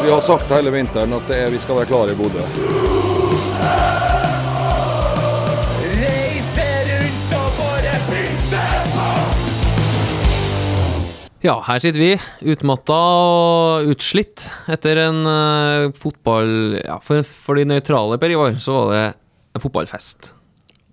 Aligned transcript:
Vi 0.00 0.10
har 0.10 0.20
sagt 0.24 0.50
hele 0.50 0.72
vinteren 0.74 1.12
at 1.14 1.28
det 1.30 1.36
er, 1.44 1.52
vi 1.52 1.60
skal 1.62 1.76
være 1.80 1.90
klare 1.92 2.14
i 2.14 2.18
Bodø. 2.18 2.42
Ja, 11.40 11.54
her 11.64 11.80
sitter 11.80 12.02
vi, 12.02 12.10
utmatta 12.52 12.96
og 12.96 13.86
utslitt 13.88 14.42
etter 14.68 14.98
en 15.06 15.22
uh, 15.24 15.88
fotball... 15.96 16.76
Ja, 16.82 16.98
for, 17.00 17.24
for 17.24 17.56
de 17.56 17.64
nøytrale, 17.70 18.18
Per 18.20 18.34
Ivar, 18.34 18.58
så 18.60 18.74
var 18.76 18.92
det 18.92 19.06
en 19.56 19.64
fotballfest. 19.64 20.34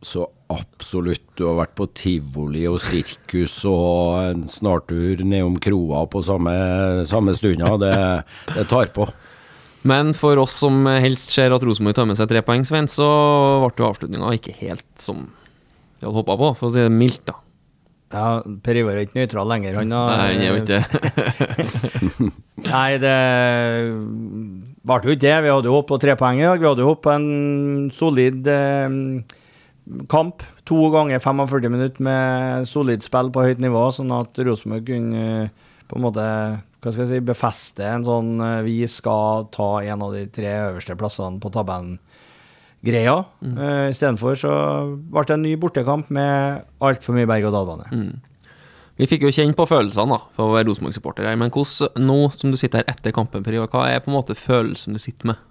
Så 0.07 0.23
absolutt. 0.53 1.23
Du 1.37 1.45
har 1.49 1.57
vært 1.61 1.75
på 1.77 1.87
tivoli 1.97 2.65
og 2.69 2.79
sirkus 2.83 3.59
og 3.69 4.17
en 4.31 4.45
snartur 4.51 5.23
nedom 5.23 5.57
kroa 5.61 6.05
på 6.11 6.23
samme, 6.25 6.53
samme 7.09 7.35
stunda. 7.37 7.73
Det, 7.81 7.95
det 8.55 8.67
tar 8.71 8.93
på. 8.95 9.07
Men 9.87 10.13
for 10.17 10.39
oss 10.41 10.55
som 10.63 10.87
helst 10.99 11.31
ser 11.31 11.53
at 11.55 11.63
Rosenborg 11.63 11.95
tar 11.95 12.07
med 12.09 12.19
seg 12.19 12.29
tre 12.31 12.43
poeng, 12.43 12.65
Svein, 12.67 12.89
så 12.91 13.07
ble 13.63 13.83
jo 13.83 13.91
avslutninga 13.91 14.33
ikke 14.35 14.55
helt 14.59 14.87
som 14.99 15.27
vi 15.97 16.05
hadde 16.05 16.17
håpa 16.17 16.37
på, 16.37 16.49
for 16.59 16.69
å 16.69 16.73
si 16.73 16.83
det 16.83 16.93
mildt, 16.93 17.23
da. 17.29 17.39
Ja, 18.13 18.39
Per 18.63 18.77
Ivar 18.79 18.95
er 18.95 19.03
ikke 19.03 19.17
nøytral 19.19 19.49
lenger. 19.51 19.79
Han 19.81 19.91
har 19.91 20.11
Nei, 20.13 20.27
han 20.31 20.43
er 20.43 20.47
jo 20.47 20.59
ikke 20.61 20.67
det. 20.69 20.83
Nei, 22.69 22.91
det 23.03 23.15
ble 24.87 24.99
jo 25.03 25.15
ikke 25.15 25.23
det. 25.25 25.33
Vi 25.43 25.51
hadde 25.51 25.67
jo 25.67 25.75
håpet 25.75 25.91
på 25.91 25.99
tre 26.05 26.15
poeng 26.19 26.39
i 26.39 26.45
dag. 26.47 26.61
Vi 26.61 26.69
hadde 26.69 26.85
jo 26.85 26.91
håpet 26.93 27.03
på 27.03 27.15
en 27.17 27.89
solid 27.95 28.47
eh, 28.53 28.95
kamp. 30.11 30.43
To 30.69 30.89
ganger 30.93 31.21
45 31.23 31.71
minutter 31.71 32.03
med 32.03 32.67
solid 32.69 33.05
spill 33.05 33.31
på 33.33 33.45
høyt 33.47 33.61
nivå, 33.63 33.87
sånn 33.95 34.13
at 34.15 34.39
Rosenborg 34.43 34.87
kunne 34.89 35.25
eh, 35.47 35.67
på 35.87 35.95
en 35.95 36.03
måte 36.03 36.25
hva 36.77 36.93
skal 36.93 37.05
jeg 37.05 37.09
si, 37.09 37.25
befeste 37.25 37.85
en 37.87 38.05
sånn 38.05 38.35
eh, 38.43 38.61
vi 38.67 38.77
skal 38.91 39.47
ta 39.53 39.77
en 39.81 40.03
av 40.05 40.13
de 40.15 40.27
tre 40.31 40.51
øverste 40.69 40.97
plassene 40.99 41.41
på 41.43 41.51
tabellen 41.55 41.97
greia. 42.85 43.23
Mm. 43.41 43.57
Uh, 43.57 43.89
Istedenfor 43.89 44.37
så 44.37 44.53
ble 45.09 45.23
det 45.25 45.35
en 45.35 45.43
ny 45.43 45.55
bortekamp 45.59 46.11
med 46.13 46.61
altfor 46.83 47.17
mye 47.17 47.27
berg-og-dal-bane. 47.29 47.89
Mm. 47.91 48.53
Vi 48.97 49.07
fikk 49.09 49.25
jo 49.27 49.33
kjenne 49.33 49.57
på 49.57 49.65
følelsene 49.69 50.13
da, 50.13 50.21
for 50.37 50.49
å 50.49 50.55
være 50.55 50.69
Rosenborg-supporter 50.69 51.27
her, 51.27 51.37
men 51.41 51.51
hvordan, 51.53 51.97
nå 52.05 52.19
som 52.37 52.53
du 52.53 52.57
sitter 52.59 52.81
her 52.81 52.93
etter 52.93 53.13
kampen, 53.13 53.45
hva 53.45 53.83
er 53.89 54.01
på 54.01 54.11
en 54.11 54.17
måte 54.17 54.37
følelsen 54.37 54.97
du 54.97 55.01
sitter 55.01 55.33
med? 55.33 55.43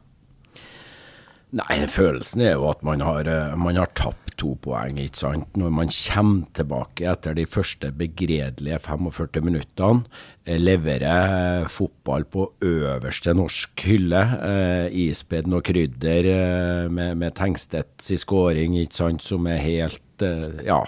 Nei, 1.54 1.86
følelsen 1.86 2.42
er 2.42 2.56
jo 2.56 2.70
at 2.72 2.80
man 2.82 3.04
har, 3.06 3.28
man 3.60 3.78
har 3.78 3.92
tapt 3.94 4.26
to 4.40 4.54
poeng, 4.62 4.98
ikke 5.00 5.20
sant. 5.20 5.58
Når 5.58 5.74
man 5.74 5.90
kommer 5.92 6.48
tilbake 6.56 7.06
etter 7.10 7.36
de 7.36 7.46
første 7.48 7.90
begredelige 7.96 8.78
45 8.84 9.44
minuttene, 9.44 10.04
leverer 10.46 11.66
fotball 11.72 12.26
på 12.30 12.48
øverste 12.64 13.34
norsk 13.34 13.86
hylle. 13.88 14.22
Eh, 14.50 14.98
ispedd 15.06 15.50
og 15.50 15.64
krydder 15.66 16.30
eh, 16.32 16.90
med, 16.92 17.16
med 17.22 17.34
Tengstedts 17.38 18.12
i 18.14 18.20
skåring, 18.20 18.78
ikke 18.82 19.00
sant, 19.00 19.24
som 19.26 19.48
er 19.50 19.62
helt 19.64 20.02
eh, 20.24 20.46
ja, 20.66 20.80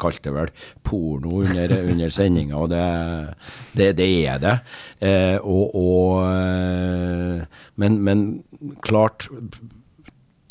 kalte 0.00 0.28
det 0.28 0.34
vel 0.36 0.52
porno 0.86 1.40
under, 1.42 1.76
under 1.92 2.12
sendinga, 2.12 2.58
og 2.58 2.72
det, 2.72 2.84
det, 3.72 3.92
det, 4.00 4.10
er 4.28 4.42
det. 4.42 4.56
Eh, 5.00 5.38
og, 5.40 5.74
og, 5.78 7.46
men, 7.80 8.02
men 8.04 8.26
klart 8.84 9.28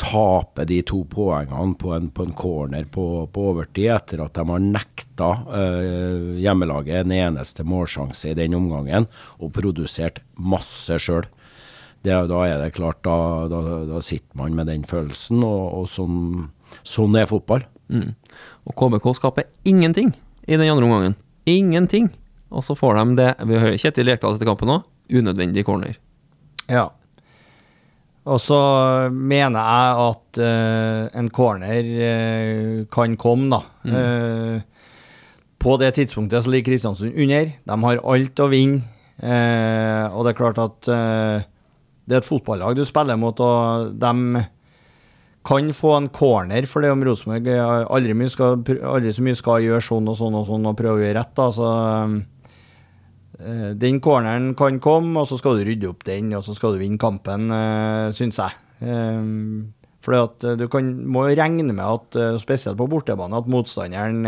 tape 0.03 0.66
de 0.68 0.80
to 0.86 1.03
poengene 1.09 1.78
på 1.80 1.94
en, 1.96 2.09
på 2.09 2.25
en 2.25 2.34
corner 2.38 2.88
på, 2.91 3.06
på, 3.31 3.46
overtid, 3.53 3.91
etter 3.94 4.24
at 4.24 4.35
de 4.35 4.46
har 4.50 4.64
nekta 4.64 5.30
eh, 5.59 6.34
hjemmelaget 6.44 7.03
en 7.03 7.16
eneste 7.16 7.66
målsjanse 7.68 8.31
i 8.31 8.38
den 8.38 8.58
omgangen, 8.58 9.08
og 9.40 9.53
produsert 9.56 10.22
masse 10.35 10.97
sjøl. 11.02 11.28
Da 12.03 12.24
er 12.44 12.58
det 12.59 12.74
klart, 12.75 13.00
da, 13.06 13.47
da, 13.52 13.62
da, 13.88 14.02
sitter 14.03 14.35
man 14.35 14.58
med 14.58 14.68
den 14.68 14.84
følelsen, 14.88 15.44
og, 15.46 15.62
og 15.78 15.85
sånn, 15.91 16.50
sånn, 16.84 17.16
er 17.16 17.30
fotball. 17.30 17.64
Mm. 17.93 18.11
Og 18.67 18.75
KBK 18.79 19.07
skaper 19.19 19.47
ingenting 19.69 20.11
i 20.47 20.57
den 20.57 20.67
andre 20.67 20.87
omgangen. 20.87 21.15
Ingenting. 21.45 22.09
Og 22.53 22.65
så 22.65 22.75
får 22.77 22.99
de 22.99 23.15
det 23.17 23.29
Vi 23.49 23.59
hører 23.59 23.79
Kjetil 23.81 24.09
Rekdal 24.09 24.35
etter 24.37 24.49
kampen 24.49 24.71
òg. 24.75 24.89
Unødvendig 25.13 25.65
corner. 25.67 25.97
Ja. 26.71 26.87
Og 28.23 28.39
så 28.39 28.59
mener 29.11 29.59
jeg 29.59 30.03
at 30.07 30.39
uh, 30.39 31.19
en 31.19 31.27
corner 31.33 31.89
uh, 31.91 32.85
kan 32.93 33.17
komme, 33.19 33.49
da. 33.51 33.59
Mm. 33.83 33.97
Uh, 33.97 34.93
på 35.59 35.75
det 35.79 35.93
tidspunktet 35.97 36.43
så 36.43 36.51
ligger 36.51 36.71
Kristiansund 36.71 37.15
under. 37.19 37.51
De 37.51 37.79
har 37.83 38.03
alt 38.13 38.39
å 38.43 38.49
vinne. 38.51 38.81
og 39.23 40.25
det 40.25 40.31
er 40.33 40.35
klart 40.35 40.57
at 40.59 40.87
det 42.03 42.15
er 42.15 42.19
et 42.19 42.27
fotballag 42.27 42.75
du 42.75 42.81
spiller 42.83 43.15
mot, 43.15 43.39
og 43.39 43.93
de 43.95 44.41
kan 45.43 45.73
få 45.75 45.95
en 45.97 46.09
corner 46.13 46.65
for 46.69 46.83
det 46.83 46.91
om 46.93 47.01
Rosenborg 47.03 47.49
aldri, 47.51 48.13
aldri, 48.79 49.13
så 49.15 49.25
mye 49.25 49.39
skal 49.39 49.65
gjøre 49.65 49.83
sånn 49.83 50.07
og 50.07 50.15
sånn 50.19 50.37
og 50.39 50.45
sånn 50.47 50.69
og 50.69 50.77
prøve 50.79 51.01
å 51.01 51.03
gjøre 51.03 51.17
rett. 51.19 51.33
da, 51.35 51.49
så 51.51 51.71
Eh, 53.43 53.71
den 53.75 53.99
corneren 54.03 54.53
kan 54.55 54.79
komme, 54.83 55.17
og 55.19 55.27
så 55.27 55.39
skal 55.39 55.57
du 55.57 55.65
rydde 55.67 55.89
opp 55.89 56.03
den, 56.07 56.31
og 56.37 56.43
så 56.45 56.55
skal 56.55 56.75
du 56.75 56.83
vinne 56.83 57.01
kampen, 57.01 57.49
uh, 57.51 58.11
syns 58.15 58.39
jeg. 58.39 58.59
For 60.03 60.35
du 60.59 60.65
kan, 60.67 60.91
må 61.07 61.25
regne 61.31 61.71
med 61.71 61.83
at, 61.83 62.17
spesielt 62.41 62.77
på 62.79 62.89
bortebane, 62.91 63.39
at 63.39 63.47
motstanderen 63.47 64.25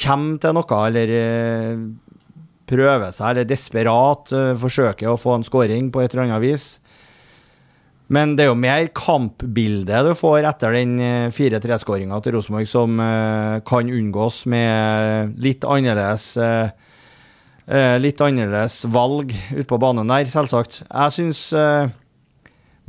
kommer 0.00 0.40
til 0.42 0.56
noe, 0.56 0.80
eller 0.88 1.12
prøver 2.68 3.14
seg, 3.14 3.30
eller 3.30 3.46
desperat 3.48 4.34
forsøker 4.58 5.12
å 5.12 5.20
få 5.20 5.36
en 5.38 5.46
scoring 5.46 5.92
på 5.94 6.02
et 6.02 6.10
eller 6.10 6.26
annet 6.26 6.42
vis. 6.42 6.66
Men 8.08 8.36
det 8.38 8.46
er 8.46 8.50
jo 8.50 8.56
mer 8.56 8.86
kampbildet 8.96 10.06
du 10.06 10.14
får 10.16 10.46
etter 10.48 10.72
den 10.78 10.94
4-3-skåringa 11.34 12.22
til 12.24 12.38
Rosenborg, 12.38 12.68
som 12.70 12.94
kan 13.68 13.90
unngås 13.92 14.46
med 14.48 15.34
litt 15.44 15.66
annerledes 15.68 16.30
Eh, 17.68 17.98
litt 18.00 18.20
annerledes 18.24 18.80
valg 18.88 19.34
ute 19.52 19.66
på 19.68 19.78
banen 19.80 20.08
der, 20.08 20.28
selvsagt. 20.32 20.80
Jeg 20.88 21.12
syns 21.12 21.40
eh, 21.52 21.90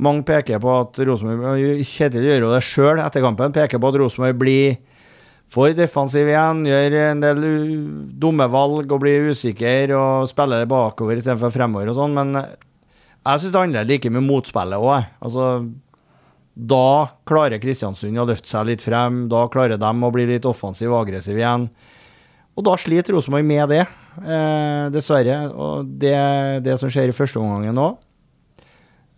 mange 0.00 0.24
peker 0.24 0.62
på 0.62 0.76
at 0.86 1.00
Rosenborg 1.04 1.82
Kjetil 1.84 2.24
gjør 2.24 2.46
jo 2.46 2.52
det 2.54 2.62
sjøl 2.64 3.02
etter 3.04 3.20
kampen. 3.20 3.52
Peker 3.52 3.82
på 3.82 3.90
at 3.90 3.98
Rosenborg 4.00 4.38
blir 4.40 4.78
for 5.52 5.74
defensiv 5.76 6.30
igjen, 6.30 6.64
gjør 6.64 6.96
en 7.02 7.20
del 7.20 7.44
dumme 8.22 8.46
valg 8.48 8.88
og 8.88 9.02
blir 9.02 9.28
usikker 9.34 9.92
og 9.98 10.30
spiller 10.30 10.64
bakover 10.70 11.20
istedenfor 11.20 11.52
fremover 11.52 11.92
og 11.92 11.98
sånn. 11.98 12.16
Men 12.16 12.38
jeg 13.20 13.40
syns 13.42 13.52
det 13.52 13.60
handler 13.60 13.88
like 13.88 14.10
mye 14.12 14.24
motspillet 14.24 14.80
òg. 14.80 15.08
Altså, 15.20 15.46
da 16.60 16.84
klarer 17.28 17.60
Kristiansund 17.62 18.18
å 18.20 18.26
løfte 18.28 18.48
seg 18.50 18.68
litt 18.68 18.84
frem. 18.84 19.24
Da 19.32 19.46
klarer 19.52 19.80
de 19.80 19.90
å 19.90 20.12
bli 20.14 20.26
litt 20.28 20.48
offensiv 20.48 20.92
og 20.92 21.02
aggressiv 21.04 21.38
igjen. 21.38 21.68
Og 22.58 22.66
da 22.66 22.76
sliter 22.80 23.14
Rosenborg 23.14 23.46
med 23.46 23.68
det, 23.72 23.82
eh, 24.20 24.86
dessverre. 24.92 25.36
Og 25.52 25.86
det 25.86 26.64
det 26.64 26.78
som 26.80 26.90
skjer 26.90 27.08
i 27.08 27.16
første 27.16 27.40
omgang 27.40 27.74
nå. 27.74 27.90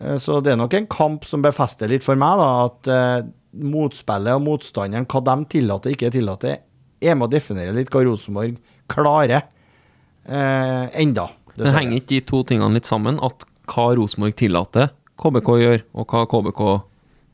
Eh, 0.00 0.18
så 0.18 0.42
det 0.42 0.52
er 0.52 0.60
nok 0.60 0.74
en 0.74 0.86
kamp 0.86 1.24
som 1.24 1.42
befester 1.42 1.88
litt 1.88 2.04
for 2.04 2.18
meg, 2.18 2.38
da, 2.38 2.50
at 2.66 2.90
eh, 2.92 3.30
motspillet 3.52 4.34
og 4.34 4.44
motstanderen, 4.46 5.06
hva 5.06 5.22
de 5.24 5.36
tillater 5.56 5.90
og 5.92 5.96
ikke 5.96 6.12
tillater, 6.14 6.58
er 7.02 7.16
med 7.18 7.28
å 7.28 7.32
definere 7.32 7.74
litt 7.74 7.90
hva 7.90 8.04
Rosenborg 8.06 8.58
klarer 8.92 9.42
eh, 9.42 10.86
enda. 11.02 11.30
Dessverre. 11.52 11.66
Men 11.66 11.78
henger 11.80 11.98
ikke 12.00 12.14
de 12.14 12.20
to 12.28 12.42
tingene 12.48 12.78
litt 12.78 12.88
sammen? 12.88 13.18
At 13.22 13.44
hva 13.72 13.90
Rosenborg 13.96 14.36
tillater 14.38 14.92
KBK 15.22 15.52
gjør, 15.64 15.84
og 15.96 16.08
hva 16.14 16.24
KBK 16.30 16.64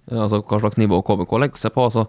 Altså 0.08 0.38
hva 0.40 0.56
slags 0.62 0.78
nivå 0.80 1.02
KBK 1.04 1.32
legger 1.42 1.60
seg 1.60 1.74
på. 1.74 1.84
altså 1.84 2.06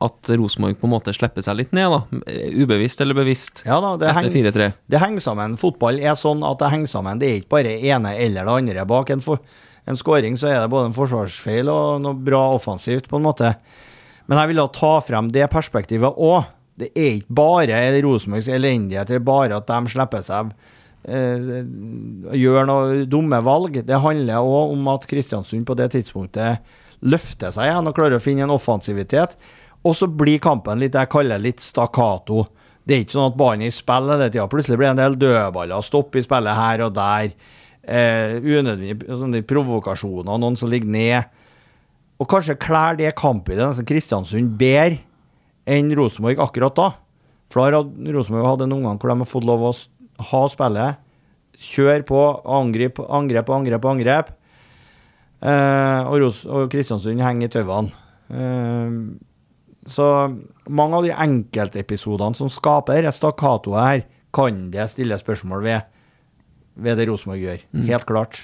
at 0.00 0.30
Rosenborg 0.40 0.78
på 0.80 0.88
en 0.88 0.92
måte 0.94 1.12
slipper 1.12 1.44
seg 1.44 1.58
litt 1.58 1.74
ned, 1.76 1.92
da. 1.92 2.20
Ubevisst 2.56 3.02
eller 3.04 3.16
bevisst. 3.18 3.60
Ja 3.66 3.76
da, 3.82 3.92
det, 4.00 4.14
heng, 4.16 4.30
det 4.32 5.00
henger 5.02 5.20
sammen. 5.20 5.58
Fotball 5.60 6.00
er 6.00 6.16
sånn 6.18 6.40
at 6.48 6.62
det 6.62 6.70
henger 6.72 6.88
sammen. 6.94 7.20
Det 7.20 7.28
er 7.28 7.42
ikke 7.42 7.52
bare 7.58 7.74
ene 7.76 8.14
eller 8.16 8.48
det 8.48 8.56
andre 8.56 8.86
bak. 8.88 9.12
En, 9.12 9.24
for, 9.24 9.42
en 9.84 9.98
scoring 10.00 10.38
så 10.40 10.48
er 10.48 10.62
det 10.62 10.72
både 10.72 10.90
en 10.90 10.96
forsvarsfeil 10.96 11.68
og 11.68 12.00
noe 12.06 12.16
bra 12.16 12.46
offensivt, 12.56 13.10
på 13.10 13.20
en 13.20 13.26
måte. 13.26 13.52
Men 14.30 14.40
jeg 14.40 14.52
vil 14.52 14.62
da 14.62 14.68
ta 14.72 14.94
frem 15.04 15.28
det 15.34 15.50
perspektivet 15.52 16.16
òg. 16.16 16.48
det 16.80 16.88
er 16.96 17.18
ikke 17.18 17.36
bare 17.36 17.82
Rosenborgs 18.02 18.48
elendighet, 18.48 19.10
det 19.10 19.20
er 19.20 19.26
bare 19.26 19.60
at 19.60 19.68
de 19.68 19.92
slipper 19.92 20.24
seg 20.24 20.48
eh, 20.48 20.70
Gjør 21.02 22.68
noen 22.68 23.04
dumme 23.10 23.40
valg. 23.42 23.80
Det 23.86 24.02
handler 24.04 24.46
òg 24.46 24.76
om 24.76 24.88
at 24.92 25.06
Kristiansund 25.10 25.66
på 25.66 25.76
det 25.78 25.90
tidspunktet 25.96 26.62
løfter 27.02 27.50
seg 27.50 27.66
igjen 27.66 27.90
og 27.90 27.96
klarer 27.96 28.20
å 28.20 28.22
finne 28.22 28.46
en 28.46 28.54
offensivitet. 28.54 29.34
Og 29.82 29.96
så 29.98 30.06
blir 30.06 30.42
kampen 30.42 30.78
litt 30.78 30.94
jeg 30.94 31.10
kaller 31.10 31.42
litt 31.42 31.62
stakkato. 31.62 32.44
Det 32.86 32.94
er 32.94 33.02
ikke 33.04 33.16
sånn 33.16 33.30
at 33.30 33.38
ballen 33.38 33.66
i 33.66 33.74
spill 33.74 34.10
hele 34.10 34.30
tida. 34.30 34.46
Plutselig 34.50 34.78
blir 34.78 34.90
det 34.90 34.94
en 34.94 35.02
del 35.02 35.18
dødballer, 35.22 35.86
stopp 35.86 36.16
i 36.18 36.22
spillet 36.22 36.58
her 36.58 36.86
og 36.86 36.94
der. 36.96 37.34
Eh, 37.82 38.36
unødvendige 38.38 39.16
sånne 39.18 39.42
provokasjoner, 39.46 40.38
noen 40.38 40.58
som 40.58 40.70
ligger 40.70 40.90
ned. 40.94 41.38
Og 42.22 42.28
kanskje 42.30 42.58
klær 42.62 42.98
det 42.98 43.10
kampbildet 43.18 43.72
nesten 43.72 43.88
Kristiansund 43.88 44.54
bedre 44.58 45.00
enn 45.66 45.90
Rosenborg 45.98 46.42
akkurat 46.42 46.78
da. 46.78 46.88
For 47.50 47.66
da 47.66 47.82
har 47.82 48.14
Rosenborg 48.14 48.46
hatt 48.46 48.62
en 48.64 48.76
omgang 48.78 49.00
hvor 49.02 49.10
de 49.10 49.18
har 49.24 49.30
fått 49.30 49.48
lov 49.48 49.66
å 49.66 49.72
ha 50.18 50.42
spillet. 50.50 51.00
Kjør 51.62 52.04
på, 52.08 52.22
angrep, 52.58 53.00
angrep, 53.06 53.52
angrep, 53.52 53.88
angrep. 53.92 54.32
Eh, 55.42 56.00
og, 56.06 56.16
Ros 56.22 56.42
og 56.46 56.70
Kristiansund 56.72 57.22
henger 57.22 57.48
i 57.48 57.52
tauene. 57.52 57.94
Eh, 58.32 58.98
så 59.90 60.08
mange 60.70 60.98
av 60.98 61.06
de 61.06 61.14
enkeltepisodene 61.24 62.38
som 62.38 62.50
skaper 62.52 63.02
dette 63.02 63.16
stakkatoet 63.18 63.82
her, 63.82 64.04
kan 64.32 64.68
det 64.72 64.86
stille 64.88 65.18
spørsmål 65.20 65.64
ved, 65.66 65.90
ved 66.80 66.96
det 66.96 67.08
Rosenborg 67.10 67.42
gjør. 67.42 67.66
Helt 67.90 68.06
klart. 68.08 68.38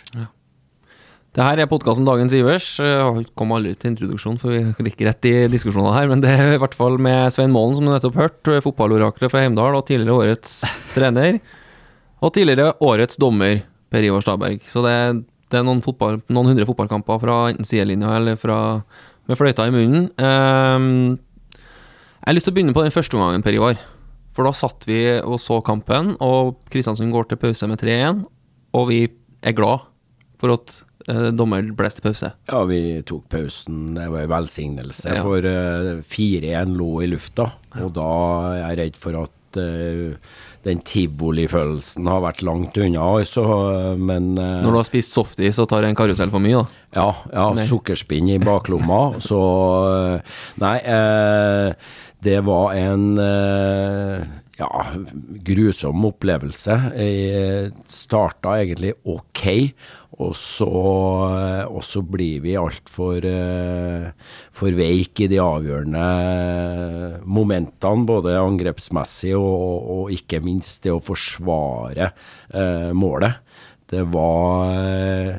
Det 1.39 1.45
her 1.45 1.61
er 1.63 1.69
podkasten 1.71 2.05
Dagens 2.09 2.35
Ivers. 2.35 2.67
Jeg 2.83 3.25
kom 3.39 3.55
aldri 3.55 3.75
til 3.79 3.93
introduksjon, 3.93 4.37
for 4.43 4.53
vi 4.53 4.91
gikk 4.91 5.05
rett 5.07 5.29
i 5.29 5.33
diskusjonene 5.53 5.95
her. 5.95 6.09
Men 6.11 6.25
det 6.25 6.33
er 6.35 6.57
i 6.57 6.61
hvert 6.61 6.77
fall 6.77 6.99
med 7.01 7.31
Svein 7.33 7.55
Målen, 7.55 7.77
som 7.79 7.87
du 7.87 7.93
nettopp 7.93 8.19
hørte, 8.19 8.59
fotballoraklet 8.65 9.33
fra 9.33 9.45
Heimdal, 9.45 9.79
og 9.79 9.87
tidligere 9.89 10.17
årets 10.25 10.59
trener. 10.97 11.39
Og 12.25 12.33
tidligere 12.35 12.73
årets 12.83 13.19
dommer, 13.21 13.61
Per 13.93 14.05
Ivar 14.05 14.25
Staberg. 14.25 14.65
Så 14.69 14.83
det, 14.85 14.95
det 15.53 15.61
er 15.61 15.67
noen, 15.67 15.83
fotball, 15.85 16.19
noen 16.29 16.51
hundre 16.51 16.67
fotballkamper 16.69 17.21
fra 17.23 17.37
enten 17.53 17.69
sidelinja 17.69 18.17
eller 18.19 18.37
fra, 18.41 18.57
med 19.31 19.39
fløyta 19.39 19.69
i 19.69 19.75
munnen. 19.75 20.09
Um, 20.19 20.89
jeg 22.19 22.27
har 22.33 22.37
lyst 22.37 22.49
til 22.49 22.53
å 22.53 22.57
begynne 22.59 22.75
på 22.77 22.83
den 22.85 22.93
første 22.93 23.17
omgangen, 23.17 23.45
Per 23.47 23.57
Ivar. 23.57 23.79
For 24.37 24.47
da 24.47 24.53
satt 24.55 24.85
vi 24.87 24.99
og 25.23 25.39
så 25.43 25.61
kampen, 25.67 26.13
og 26.23 26.59
Kristiansund 26.71 27.15
går 27.15 27.31
til 27.31 27.41
pause 27.47 27.71
med 27.71 27.81
3-1. 27.81 28.21
Og 28.77 28.91
vi 28.91 29.01
er 29.47 29.55
glad 29.57 29.87
for 30.39 30.53
at 30.55 30.75
eh, 31.09 31.31
dommer 31.35 31.65
blåste 31.75 32.05
pause. 32.05 32.33
Ja, 32.51 32.61
vi 32.69 32.83
tok 33.09 33.25
pausen. 33.33 33.95
Det 33.97 34.05
var 34.13 34.27
en 34.27 34.35
velsignelse, 34.35 35.15
Ja. 35.17 35.23
for 35.25 35.43
eh, 35.49 36.03
4-1 36.13 36.77
lå 36.79 36.91
i 37.07 37.09
lufta. 37.15 37.49
Og 37.81 37.95
da 37.97 38.11
er 38.53 38.61
jeg 38.67 38.79
redd 38.83 39.01
for 39.01 39.23
at 39.25 39.59
eh, 39.63 40.19
den 40.69 40.83
tivolifølelsen 40.87 42.09
har 42.11 42.23
vært 42.25 42.43
langt 42.47 42.79
unna, 42.79 43.07
altså. 43.19 43.45
Men 43.99 44.35
eh, 44.39 44.59
Når 44.65 44.75
du 44.75 44.81
har 44.81 44.89
spist 44.89 45.17
softis 45.17 45.61
og 45.63 45.71
tar 45.73 45.87
en 45.89 45.99
karusell 45.99 46.33
for 46.33 46.45
mye, 46.45 46.61
da. 46.63 46.83
Ja, 46.99 47.09
ja 47.33 47.47
Nei. 47.57 47.69
sukkerspinn 47.69 48.31
i 48.35 48.41
baklomma. 48.43 49.01
så 49.29 49.41
eh, 49.93 50.37
Nei, 50.63 50.77
eh, 50.85 51.97
det 52.25 52.41
var 52.47 52.75
en 52.79 53.09
eh, 53.23 54.29
ja, 54.59 54.71
grusom 55.47 56.09
opplevelse. 56.09 56.79
Jeg 56.99 57.73
starta 57.93 58.57
egentlig 58.59 58.97
ok, 59.07 59.45
og 60.19 60.33
så, 60.35 60.69
eh, 61.39 61.65
og 61.71 61.85
så 61.87 62.03
blir 62.03 62.43
vi 62.43 62.57
altfor 62.59 63.23
uh, 63.23 64.09
for 64.55 64.75
veik 64.75 65.23
i 65.23 65.29
de 65.31 65.39
avgjørende 65.43 66.03
momentene, 67.23 68.07
både 68.09 68.35
angrepsmessig 68.41 69.37
og, 69.39 69.87
og 69.95 70.13
ikke 70.17 70.43
minst 70.43 70.83
det 70.87 70.95
å 70.95 71.03
forsvare 71.03 72.11
eh, 72.51 72.91
målet. 72.97 73.45
Det 73.89 74.03
var 74.13 74.75
eh, 74.75 75.39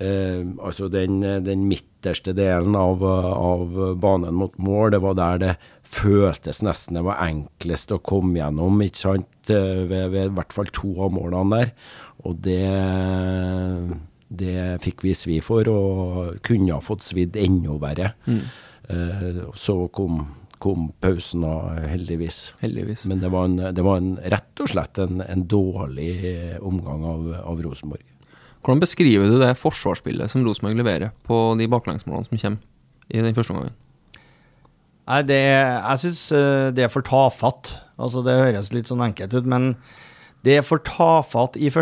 Eh, 0.00 0.46
altså 0.64 0.88
den, 0.88 1.20
den 1.44 1.66
midterste 1.68 2.32
delen 2.32 2.76
av, 2.78 3.02
av 3.04 3.74
banen 4.00 4.38
mot 4.40 4.54
mål, 4.56 4.94
det 4.94 5.00
var 5.04 5.16
der 5.18 5.42
det 5.42 5.50
føltes 5.84 6.62
nesten 6.64 6.96
det 6.96 7.02
var 7.04 7.20
enklest 7.26 7.92
å 7.92 7.98
komme 8.00 8.38
gjennom, 8.38 8.80
ikke 8.80 9.02
sant, 9.02 9.52
eh, 9.52 9.82
ved, 9.90 10.06
ved 10.14 10.30
i 10.30 10.36
hvert 10.38 10.56
fall 10.56 10.72
to 10.72 10.94
av 11.04 11.12
målene 11.12 11.58
der. 11.58 11.74
Og 12.24 12.40
det, 12.46 12.62
det 14.30 14.78
fikk 14.84 15.02
vi 15.04 15.14
svi 15.18 15.38
for, 15.42 15.66
og 15.68 16.36
kunne 16.46 16.76
ha 16.76 16.82
fått 16.82 17.02
svidd 17.06 17.38
enda 17.40 17.74
verre. 17.82 18.12
Eh, 18.90 19.42
så 19.58 19.76
kom, 19.94 20.22
kom 20.62 20.90
pausen 21.02 21.42
da, 21.46 21.56
heldigvis. 21.90 22.54
Heldigvis. 22.62 23.04
Men 23.10 23.24
det 23.24 23.32
var, 23.34 23.50
en, 23.50 23.74
det 23.74 23.84
var 23.86 23.98
en, 23.98 24.14
rett 24.22 24.62
og 24.62 24.70
slett 24.70 25.02
en, 25.02 25.24
en 25.24 25.44
dårlig 25.50 26.14
omgang 26.62 27.04
av, 27.10 27.28
av 27.42 27.62
Rosenborg. 27.66 28.06
Hvordan 28.60 28.82
beskriver 28.82 29.30
du 29.30 29.38
det 29.40 29.54
forsvarsspillet 29.56 30.30
som 30.30 30.44
Rosenborg 30.44 30.78
leverer 30.78 31.14
på 31.26 31.42
de 31.58 31.66
baklengsmålene 31.72 32.28
som 32.28 32.42
kommer 32.42 33.08
i 33.10 33.24
den 33.24 33.34
første 33.34 33.56
omgangen? 33.56 33.78
Nei, 35.10 35.22
det, 35.26 35.40
jeg 35.42 36.02
syns 36.04 36.20
det 36.76 36.84
er 36.84 36.92
for 36.92 37.02
tafatt. 37.02 37.72
Altså, 37.98 38.22
det 38.22 38.36
høres 38.36 38.70
litt 38.70 38.90
sånn 38.90 39.02
enkelt 39.02 39.32
ut, 39.34 39.48
men 39.48 39.72
det 40.46 40.60
er 40.60 40.64
for 40.64 40.84
tafatt 40.86 41.58
i 41.58 41.72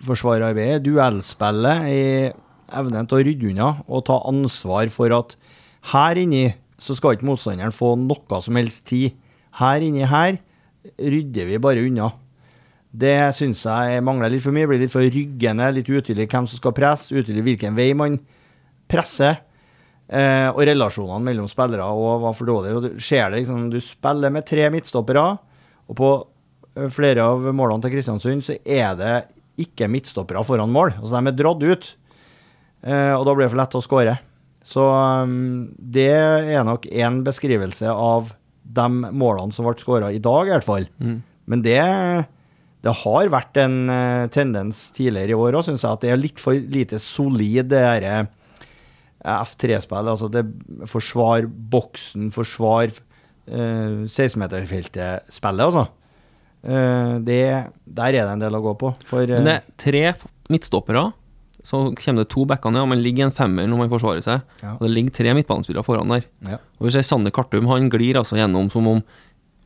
førsteforsvararbeidet, 0.00 0.84
duellspillet, 0.84 1.88
i 1.88 2.32
evnen 2.70 3.08
til 3.08 3.18
å 3.18 3.24
rydde 3.26 3.50
unna 3.50 3.70
og 3.88 4.04
ta 4.06 4.20
ansvar 4.30 4.90
for 4.92 5.12
at 5.16 5.36
her 5.92 6.20
inni 6.20 6.50
så 6.80 6.96
skal 6.96 7.16
ikke 7.16 7.28
motstanderen 7.28 7.74
få 7.74 7.94
noe 8.00 8.40
som 8.40 8.56
helst 8.56 8.86
tid. 8.88 9.16
Her 9.60 9.84
inni 9.84 10.06
her 10.08 10.38
rydder 10.96 11.48
vi 11.50 11.60
bare 11.60 11.84
unna. 11.84 12.10
Det 12.90 13.30
syns 13.36 13.66
jeg 13.66 14.02
mangler 14.02 14.32
litt 14.32 14.42
for 14.42 14.56
mye. 14.56 14.68
Blir 14.70 14.80
litt 14.80 14.92
for 14.92 15.04
ryggende, 15.04 15.68
litt 15.76 15.90
utydelig 15.90 16.28
hvem 16.30 16.48
som 16.48 16.58
skal 16.58 16.74
presse, 16.74 17.12
utydelig 17.12 17.44
hvilken 17.50 17.76
vei 17.76 17.92
man 17.94 18.16
presser. 18.90 19.42
Eh, 20.10 20.48
og 20.50 20.64
relasjonene 20.66 21.22
mellom 21.22 21.46
spillere 21.50 21.84
og 21.86 22.24
var 22.24 22.34
for 22.34 22.48
dårlige. 22.48 22.96
Skjer 22.98 23.28
det 23.30 23.42
liksom, 23.42 23.68
du 23.70 23.78
spiller 23.84 24.32
med 24.34 24.48
tre 24.48 24.64
midtstoppere, 24.72 25.26
og 25.86 25.98
på 26.00 26.08
eh, 26.74 26.88
flere 26.90 27.28
av 27.30 27.44
målene 27.54 27.84
til 27.84 27.94
Kristiansund 27.94 28.42
så 28.48 28.56
er 28.64 28.96
det 28.98 29.14
ikke 29.62 29.88
midtstoppere 29.90 30.42
foran 30.46 30.72
mål. 30.72 30.96
Altså 30.98 31.16
de 31.16 31.30
er 31.30 31.38
dratt 31.38 31.64
ut, 31.64 31.92
eh, 32.86 33.14
og 33.14 33.24
da 33.28 33.34
blir 33.34 33.46
det 33.46 33.52
for 33.54 33.62
lett 33.62 33.78
å 33.78 33.84
skåre. 33.84 34.18
Så 34.66 34.84
um, 34.84 35.70
det 35.76 36.10
er 36.12 36.66
nok 36.68 36.84
én 36.90 37.22
beskrivelse 37.26 37.88
av 37.90 38.34
de 38.70 38.86
målene 38.92 39.54
som 39.54 39.66
ble 39.66 39.74
skåra 39.80 40.10
i 40.12 40.20
dag, 40.22 40.46
i 40.46 40.54
hvert 40.54 40.66
fall. 40.66 40.86
Men 41.50 41.64
det, 41.64 41.80
det 42.84 42.96
har 43.02 43.32
vært 43.32 43.58
en 43.62 43.78
eh, 43.90 44.26
tendens 44.32 44.90
tidligere 44.96 45.34
i 45.34 45.38
år 45.38 45.58
òg, 45.58 45.64
syns 45.66 45.86
jeg, 45.86 45.96
at 45.96 46.04
det 46.04 46.12
er 46.12 46.20
litt 46.20 46.42
for 46.42 46.54
lite 46.54 47.00
solid, 47.02 47.70
det 47.72 47.80
derre 47.80 48.28
F3-spillet. 49.20 50.12
Altså 50.14 50.30
det 50.32 50.44
forsvar 50.88 51.48
boksen, 51.72 52.30
forsvar 52.32 52.92
uh, 52.92 54.06
16-meterfeltet-spillet, 54.06 55.64
altså. 55.66 55.88
Eh, 56.64 57.14
det, 57.24 57.40
der 57.84 58.12
er 58.12 58.26
det 58.26 58.34
en 58.34 58.42
del 58.42 58.58
å 58.58 58.62
gå 58.64 58.74
på. 58.80 58.92
For 59.08 59.24
eh, 59.24 59.38
Men 59.38 59.48
det 59.48 59.56
er 59.60 59.72
tre 59.80 60.04
midtstoppere, 60.52 61.06
så 61.64 61.82
kommer 61.96 62.24
det 62.24 62.30
to 62.32 62.46
backer 62.48 62.72
ned, 62.72 62.84
og 62.84 62.92
man 62.92 63.02
ligger 63.04 63.28
en 63.28 63.34
femmer 63.36 63.68
når 63.68 63.82
man 63.82 63.90
forsvarer 63.92 64.24
seg. 64.24 64.44
Ja. 64.62 64.76
Og 64.78 64.86
det 64.86 64.94
ligger 64.94 65.16
tre 65.20 65.34
midtbanespillere 65.36 65.86
foran 65.86 66.12
der. 66.16 66.24
ja. 66.48 66.60
Og 66.80 66.88
vi 66.88 66.94
ser 66.94 67.04
Sander 67.04 67.34
Kartum, 67.36 67.68
han 67.68 67.90
glir 67.92 68.16
altså 68.20 68.38
gjennom 68.40 68.70
som 68.72 68.88
om 68.88 69.02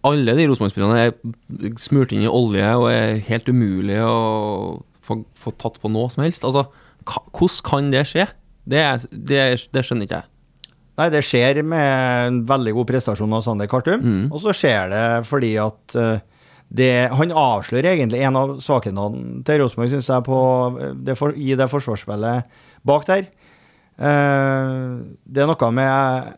alle 0.05 0.35
de 0.37 0.49
Rosenborg-spillerne 0.51 1.07
er 1.07 1.77
smurt 1.81 2.13
inn 2.13 2.27
i 2.27 2.29
olje 2.29 2.67
og 2.77 2.91
er 2.91 3.23
helt 3.25 3.47
umulig 3.49 3.97
å 4.05 4.83
få, 5.05 5.23
få 5.39 5.55
tatt 5.57 5.79
på 5.81 5.89
noe 5.93 6.11
som 6.13 6.27
helst. 6.27 6.45
Altså, 6.45 6.67
hvordan 7.07 7.63
kan 7.65 7.89
det 7.95 8.05
skje? 8.11 8.27
Det, 8.69 8.83
det, 9.11 9.41
det 9.73 9.85
skjønner 9.87 10.09
ikke 10.09 10.21
jeg. 10.21 10.31
Nei, 10.95 11.09
det 11.11 11.25
skjer 11.27 11.59
med 11.67 12.29
en 12.29 12.37
veldig 12.47 12.75
god 12.77 12.89
prestasjon 12.93 13.33
av 13.35 13.43
Sander 13.47 13.71
Kartum. 13.71 14.05
Mm. 14.05 14.27
Og 14.29 14.39
så 14.45 14.55
skjer 14.55 14.93
det 14.93 15.07
fordi 15.27 15.55
at 15.63 15.97
eh, 15.99 16.21
det, 16.75 16.91
han 17.15 17.31
avslører 17.31 17.93
egentlig 17.93 18.23
en 18.27 18.39
av 18.39 18.55
svakhetene 18.63 19.43
til 19.47 19.61
Rosenborg, 19.63 19.93
syns 19.93 20.11
jeg, 20.11 20.25
på 20.27 20.39
eh, 20.83 20.95
det 21.07 21.15
for, 21.19 21.35
i 21.37 21.55
det 21.59 21.69
forsvarsspillet 21.71 22.57
bak 22.87 23.05
der. 23.11 23.29
Eh, 23.95 24.97
det 25.23 25.45
er 25.45 25.51
noe 25.51 25.69
med 25.75 26.33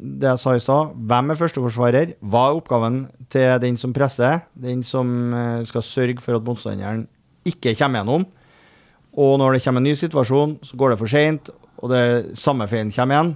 det 0.00 0.28
jeg 0.32 0.40
sa 0.42 0.52
i 0.56 0.60
stad. 0.60 0.92
Hvem 1.08 1.32
er 1.32 1.38
førsteforsvarer? 1.40 2.12
Hva 2.20 2.42
er 2.48 2.58
oppgaven 2.58 3.00
til 3.32 3.54
den 3.62 3.80
som 3.80 3.94
presser? 3.96 4.42
Den 4.52 4.84
som 4.84 5.32
eh, 5.36 5.62
skal 5.68 5.86
sørge 5.86 6.20
for 6.24 6.36
at 6.36 6.44
motstanderen 6.44 7.06
ikke 7.48 7.74
kommer 7.78 8.02
gjennom. 8.02 8.28
Og 9.16 9.32
når 9.40 9.56
det 9.56 9.64
kommer 9.64 9.80
en 9.80 9.88
ny 9.88 9.96
situasjon, 9.96 10.58
så 10.64 10.76
går 10.76 10.92
det 10.92 11.00
for 11.00 11.10
seint, 11.10 11.48
og 11.80 11.90
det 11.90 12.36
samme 12.38 12.68
feilen 12.70 12.92
kommer 12.94 13.16
igjen. 13.16 13.32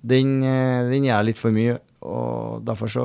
Den, 0.00 0.32
den 0.88 1.04
er 1.12 1.22
litt 1.28 1.38
for 1.38 1.52
mye, 1.52 1.76
og 2.00 2.64
derfor 2.64 2.88
så 2.88 3.04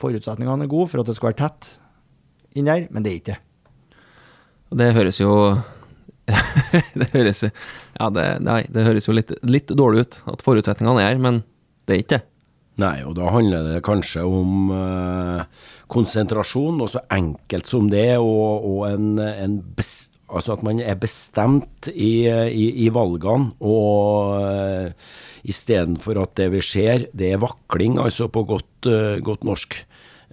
Forutsetningene 0.00 0.66
er 0.66 0.70
gode 0.72 0.90
for 0.92 1.02
at 1.02 1.10
det 1.10 1.16
skal 1.18 1.32
være 1.32 1.40
tett 1.44 1.70
inn 2.54 2.68
der, 2.70 2.86
men 2.90 3.04
det 3.04 3.12
er 3.12 3.20
ikke 3.20 3.32
det. 3.34 3.40
Og 4.72 4.80
det 4.80 4.92
høres 4.96 5.20
jo 5.20 5.32
Det 7.00 7.10
høres 7.12 7.42
Ja, 7.44 8.08
det, 8.10 8.28
nei, 8.42 8.62
det 8.72 8.86
høres 8.86 9.08
jo 9.08 9.14
litt, 9.14 9.34
litt 9.44 9.70
dårlig 9.76 10.06
ut 10.06 10.20
at 10.32 10.44
forutsetningene 10.46 11.02
er 11.02 11.12
her, 11.12 11.20
men 11.20 11.42
det 11.84 11.96
er 11.96 12.04
ikke 12.04 12.16
det. 12.16 12.24
Nei, 12.82 12.96
og 13.06 13.14
da 13.14 13.28
handler 13.30 13.68
det 13.68 13.84
kanskje 13.86 14.24
om 14.26 14.70
uh, 14.74 15.44
konsentrasjon, 15.92 16.80
og 16.82 16.90
så 16.90 17.04
enkelt 17.14 17.70
som 17.70 17.86
det, 17.92 18.16
og, 18.18 18.66
og 18.66 18.80
en, 18.88 19.12
en 19.22 19.60
bes, 19.78 19.92
altså 20.34 20.56
at 20.56 20.64
man 20.66 20.82
er 20.82 20.98
bestemt 21.00 21.88
i, 21.92 22.26
i, 22.28 22.66
i 22.86 22.90
valgene. 22.94 23.54
Og 23.64 24.34
uh, 24.38 25.14
istedenfor 25.44 26.22
at 26.22 26.36
det 26.40 26.50
vi 26.54 26.62
ser, 26.64 27.08
det 27.16 27.34
er 27.34 27.42
vakling, 27.42 27.98
altså 28.02 28.30
på 28.32 28.44
godt, 28.48 28.88
uh, 28.90 29.18
godt 29.24 29.46
norsk. 29.46 29.78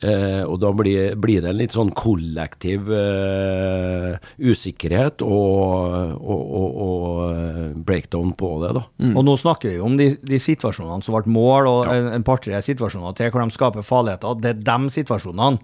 Uh, 0.01 0.41
og 0.49 0.55
da 0.63 0.71
blir, 0.73 1.13
blir, 1.21 1.43
det 1.43 1.51
en 1.51 1.59
litt 1.59 1.75
sånn 1.75 1.91
kollektiv 1.93 2.87
uh, 2.89 4.15
usikkerhet 4.41 5.21
og, 5.21 6.15
og, 6.17 6.41
og, 6.41 6.79
og, 6.85 7.75
breakdown 7.85 8.33
på 8.33 8.49
det, 8.63 8.71
da. 8.79 8.83
Mm. 9.03 9.13
Og 9.13 9.27
nå 9.27 9.37
snakker 9.37 9.75
vi 9.75 9.83
om 9.85 9.99
de, 9.99 10.09
de 10.25 10.41
situasjonene 10.41 11.05
som 11.05 11.19
ble 11.19 11.35
mål, 11.35 11.69
og 11.69 11.85
ja. 11.85 11.99
en, 11.99 12.09
en 12.17 12.25
par-tre 12.25 12.63
situasjoner 12.65 13.13
til 13.19 13.29
hvor 13.29 13.45
de 13.45 13.53
skaper 13.53 13.85
farligheter. 13.85 14.41
Det 14.41 14.55
er 14.55 14.65
de 14.71 14.95
situasjonene. 14.97 15.61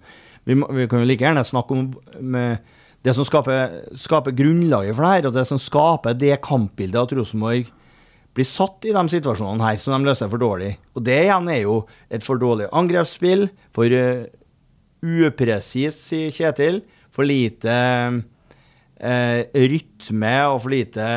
Vi, 0.47 0.55
vi 0.55 0.85
kan 0.91 1.01
jo 1.01 1.09
like 1.09 1.25
gjerne 1.25 1.43
snakke 1.47 1.73
om 1.73 1.87
med, 2.21 2.75
det 3.07 3.13
som 3.15 3.23
skaper, 3.23 3.83
skaper, 3.95 4.35
grunnlaget 4.35 4.95
for 4.95 5.05
det 5.05 5.11
her, 5.13 5.27
og 5.29 5.35
det 5.37 5.45
som 5.47 5.59
skaper 5.61 6.17
det 6.17 6.35
kampbildet 6.43 6.99
at 7.05 7.13
Rosenborg 7.15 7.69
blir 8.35 8.45
satt 8.45 8.85
i 8.85 8.93
de 8.93 9.03
situasjonene 9.13 9.63
her 9.63 9.77
som 9.81 9.95
de 9.95 10.09
løser 10.09 10.29
for 10.29 10.41
dårlig. 10.41 10.73
Og 10.93 11.05
det 11.07 11.21
igjen 11.23 11.47
er 11.49 11.61
jo 11.63 11.77
et 12.13 12.25
for 12.25 12.41
dårlig 12.41 12.67
angrepsspill, 12.75 13.47
for 13.73 13.95
uh, 13.95 14.27
upresist, 15.01 16.03
sier 16.03 16.33
Kjetil. 16.35 16.83
For 17.15 17.25
lite 17.25 17.73
uh, 17.73 19.39
rytme 19.55 20.33
og 20.51 20.59
for 20.65 20.75
lite 20.75 21.07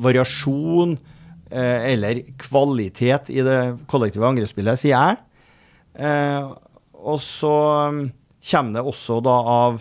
variasjon 0.00 0.96
uh, 0.96 1.78
eller 1.92 2.24
kvalitet 2.40 3.30
i 3.36 3.44
det 3.46 3.60
kollektive 3.90 4.26
angrepsspillet, 4.32 4.80
sier 4.80 4.96
jeg. 4.96 5.20
og 6.98 7.16
så 7.18 7.54
kommer 8.50 8.74
det 8.76 8.82
også 8.86 9.20
da 9.26 9.36
av 9.50 9.80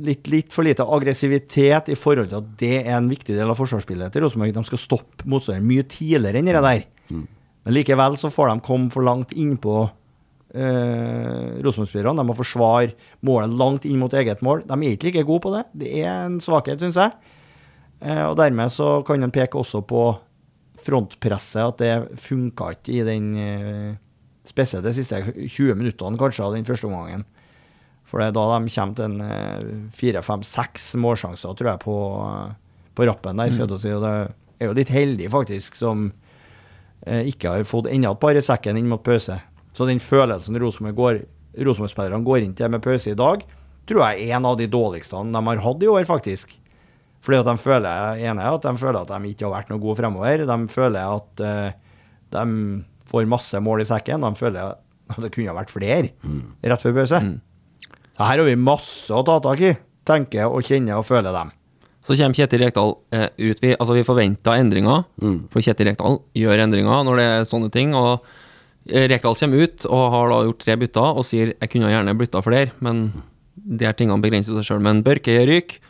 litt, 0.00 0.28
litt, 0.30 0.52
for 0.54 0.66
lite 0.66 0.86
aggressivitet 0.86 1.90
i 1.92 1.98
forhold 1.98 2.30
til 2.30 2.40
at 2.40 2.50
det 2.60 2.74
er 2.80 2.96
en 2.96 3.10
viktig 3.10 3.34
del 3.36 3.50
av 3.50 3.58
forsvarsspillet 3.58 4.14
til 4.14 4.24
Rosenborg. 4.24 4.54
De 4.54 4.64
skal 4.68 4.82
stoppe 4.82 5.26
motstanderen 5.30 5.68
mye 5.68 5.86
tidligere 5.90 6.40
enn 6.40 6.50
det 6.50 6.60
der. 6.60 6.84
Mm. 7.10 7.24
Men 7.66 7.76
likevel 7.76 8.16
så 8.20 8.30
får 8.32 8.52
de 8.52 8.66
komme 8.66 8.92
for 8.94 9.06
langt 9.06 9.34
innpå 9.36 9.74
eh, 10.54 11.58
Rosenborg-spillerne. 11.64 12.16
De 12.20 12.28
må 12.28 12.38
forsvare 12.38 12.94
målet 13.26 13.58
langt 13.60 13.88
inn 13.88 14.00
mot 14.00 14.14
eget 14.16 14.44
mål. 14.46 14.64
De 14.68 14.78
er 14.78 14.96
ikke 14.96 15.10
like 15.10 15.26
gode 15.28 15.44
på 15.46 15.54
det. 15.56 15.64
Det 15.82 15.92
er 16.00 16.24
en 16.24 16.40
svakhet, 16.42 16.80
syns 16.82 17.00
jeg. 17.00 17.36
Eh, 18.00 18.24
og 18.28 18.38
dermed 18.40 18.72
så 18.72 19.00
kan 19.06 19.22
en 19.22 19.34
peke 19.34 19.60
også 19.60 19.82
på 19.88 20.04
frontpresset, 20.80 21.60
at 21.66 21.82
det 21.82 22.20
funka 22.22 22.70
ikke 22.78 22.94
i 22.94 23.02
den 23.08 23.34
eh, 23.38 23.90
Spesielt 24.50 24.82
de 24.82 24.90
siste 24.96 25.18
20 25.20 25.76
minuttene 25.76 26.18
kanskje 26.18 26.42
av 26.42 26.54
den 26.56 26.64
første 26.66 26.88
omgangen. 26.88 27.26
For 28.10 28.18
det 28.18 28.30
er 28.30 28.34
da 28.34 28.44
de 28.50 28.72
kommer 28.74 28.98
til 28.98 29.06
en 29.06 29.20
eh, 29.22 29.74
fire, 29.94 30.22
fem, 30.26 30.42
seks 30.46 30.92
målsjanser, 30.98 31.54
tror 31.54 31.70
jeg, 31.70 31.82
på, 31.84 31.96
eh, 32.26 32.88
på 32.98 33.06
rappen 33.06 33.38
der. 33.38 33.52
skal 33.54 33.70
jeg 33.70 33.82
si. 33.84 33.92
Og 33.94 34.02
det 34.02 34.14
er 34.58 34.66
jo 34.66 34.76
litt 34.80 34.90
heldig, 34.90 35.28
faktisk, 35.30 35.78
som 35.78 36.08
eh, 37.06 37.28
ikke 37.30 37.54
har 37.54 37.68
fått 37.68 37.90
enda 37.92 38.10
et 38.10 38.22
par 38.22 38.34
i 38.34 38.42
sekken 38.42 38.80
inn 38.80 38.90
mot 38.90 39.04
pause. 39.06 39.38
Så 39.76 39.86
den 39.86 40.02
følelsen 40.02 40.58
Rosenborg-spillerne 40.58 42.26
går 42.26 42.42
inn 42.42 42.56
til 42.58 42.72
med 42.72 42.82
pause 42.82 43.14
i 43.14 43.18
dag, 43.18 43.46
tror 43.86 44.02
jeg 44.08 44.26
er 44.26 44.38
en 44.38 44.48
av 44.50 44.58
de 44.58 44.66
dårligste 44.70 45.22
de 45.30 45.44
har 45.46 45.62
hatt 45.64 45.86
i 45.86 45.90
år, 45.90 46.02
faktisk. 46.08 46.56
Fordi 47.24 47.40
at 47.40 47.48
de 47.48 47.56
føler 47.60 48.20
ene 48.24 48.42
er 48.42 48.56
at 48.56 48.64
de 48.64 48.72
føler 48.80 49.02
at 49.02 49.10
de 49.12 49.30
ikke 49.30 49.46
har 49.46 49.58
vært 49.58 49.72
noe 49.72 49.82
gode 49.82 49.98
fremover. 50.00 50.44
De 50.48 50.58
føler 50.72 51.16
at 51.18 51.42
eh, 51.44 51.78
de 52.32 52.44
får 53.10 53.28
masse 53.28 53.60
mål 53.60 53.84
i 53.84 53.88
sekken. 53.90 54.24
De 54.24 54.38
føler 54.38 54.72
at 54.72 55.20
det 55.20 55.32
kunne 55.34 55.50
ha 55.50 55.56
vært 55.58 55.72
flere 55.74 56.12
mm. 56.22 56.42
rett 56.64 56.84
før 56.86 56.96
pause. 56.96 57.20
Mm. 57.20 57.38
Her 58.20 58.42
har 58.42 58.44
vi 58.44 58.58
masse 58.58 59.14
å 59.16 59.22
ta 59.24 59.38
tak 59.40 59.62
i, 59.64 59.72
tenker 60.04 60.50
og 60.50 60.64
kjenner 60.66 61.00
og 61.00 61.06
føler 61.08 61.32
dem. 61.32 61.52
Så 62.04 62.16
kommer 62.16 62.36
Kjetil 62.36 62.62
Rekdal 62.64 62.94
eh, 63.12 63.28
ut. 63.36 63.60
Vi, 63.60 63.72
altså 63.74 63.96
vi 63.96 64.04
forventer 64.04 64.60
endringer, 64.60 65.04
mm. 65.20 65.38
for 65.52 65.64
Kjetil 65.64 65.90
Rekdal 65.90 66.20
gjør 66.36 66.62
endringer 66.64 67.04
når 67.06 67.20
det 67.20 67.26
er 67.28 67.48
sånne 67.48 67.70
ting. 67.72 67.92
og 67.96 68.24
eh, 68.88 69.06
Rekdal 69.10 69.36
kommer 69.40 69.64
ut 69.64 69.88
og 69.88 70.04
har 70.14 70.32
da 70.32 70.40
gjort 70.48 70.64
tre 70.64 70.76
bytter 70.80 71.20
og 71.20 71.26
sier 71.28 71.54
jeg 71.54 71.72
kunne 71.72 71.92
gjerne 71.92 72.16
bytta 72.20 72.44
flere, 72.44 72.72
men 72.84 73.10
de 73.54 73.88
her 73.88 73.96
tingene 73.96 74.20
begrenser 74.24 74.56
seg 74.56 74.68
sjøl. 74.68 74.84
Men 74.84 75.04
Børke 75.06 75.36
ryker, 75.48 75.80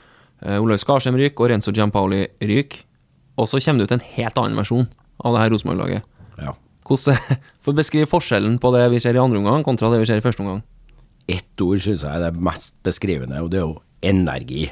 eh, 0.43 0.59
Olaug 0.59 0.83
Skarsheim 0.83 1.19
ryker 1.19 1.47
og 1.47 1.55
Renzo 1.55 1.75
Giampaoli 1.75 2.25
ryker. 2.43 2.83
Og 3.39 3.47
så 3.49 3.63
kommer 3.63 3.83
det 3.83 3.89
ut 3.89 3.97
en 3.97 4.09
helt 4.19 4.43
annen 4.43 4.59
versjon 4.59 4.91
av 5.23 5.35
det 5.35 5.45
her 5.45 5.55
Rosenborg-laget. 5.55 6.11
Ja. 6.43 6.55
Hvordan, 6.87 7.39
for 7.65 7.79
Beskriv 7.79 8.11
forskjellen 8.11 8.59
på 8.63 8.75
det 8.75 8.83
vi 8.93 9.03
ser 9.03 9.15
i 9.15 9.23
andre 9.23 9.39
omgang 9.39 9.63
kontra 9.67 9.93
det 9.95 10.03
vi 10.03 10.11
ser 10.11 10.21
i 10.21 10.27
første 10.27 10.43
omgang 10.43 10.61
ett 11.31 11.65
ord 11.65 11.83
syns 11.83 12.05
jeg 12.05 12.11
er 12.11 12.27
det 12.27 12.45
mest 12.45 12.77
beskrivende, 12.87 13.41
og 13.43 13.51
det 13.53 13.61
er 13.61 13.67
jo 13.67 13.81
energi. 14.11 14.69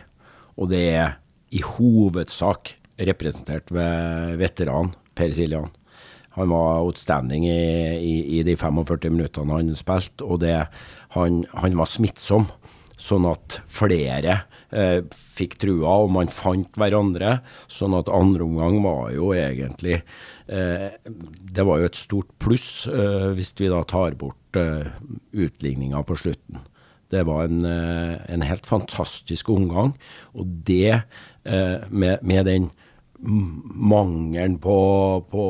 Og 0.59 0.71
det 0.73 0.85
er 0.99 1.19
i 1.55 1.63
hovedsak 1.65 2.75
representert 3.09 3.71
ved 3.73 4.39
veteran 4.41 4.93
Per 5.17 5.35
Siljan. 5.35 5.71
Han 6.39 6.51
var 6.53 6.85
outstanding 6.85 7.49
i, 7.49 7.59
i, 7.99 8.15
i 8.39 8.43
de 8.47 8.55
45 8.59 9.11
minuttene 9.11 9.59
han 9.59 9.75
spilte, 9.79 10.23
og 10.23 10.43
det, 10.45 10.55
han, 11.17 11.45
han 11.59 11.79
var 11.79 11.91
smittsom. 11.91 12.47
Sånn 12.99 13.29
at 13.31 13.61
flere 13.71 14.41
eh, 14.75 15.05
fikk 15.39 15.55
trua, 15.63 16.01
og 16.03 16.11
man 16.17 16.31
fant 16.35 16.75
hverandre. 16.79 17.37
Sånn 17.71 17.95
at 17.95 18.11
andre 18.11 18.43
omgang 18.47 18.81
var 18.83 19.13
jo 19.15 19.31
egentlig 19.39 20.01
eh, 20.51 20.99
Det 21.07 21.67
var 21.67 21.79
jo 21.79 21.87
et 21.87 21.99
stort 21.99 22.33
pluss 22.43 22.89
eh, 22.91 23.31
hvis 23.39 23.55
vi 23.61 23.71
da 23.71 23.85
tar 23.87 24.19
bort 24.19 24.39
eh, 24.59 24.99
utligninga 25.47 26.03
på 26.07 26.19
slutten. 26.19 26.67
Det 27.09 27.25
var 27.25 27.45
en, 27.49 27.65
eh, 27.65 28.19
en, 28.29 28.43
helt 28.45 28.67
fantastisk 28.67 29.49
omgang. 29.49 29.95
Og 30.35 30.47
det, 30.47 31.03
eh, 31.45 31.79
med, 31.89 32.23
med 32.23 32.45
den 32.47 32.71
mangelen 33.21 34.59
på, 34.63 35.25
på, 35.31 35.45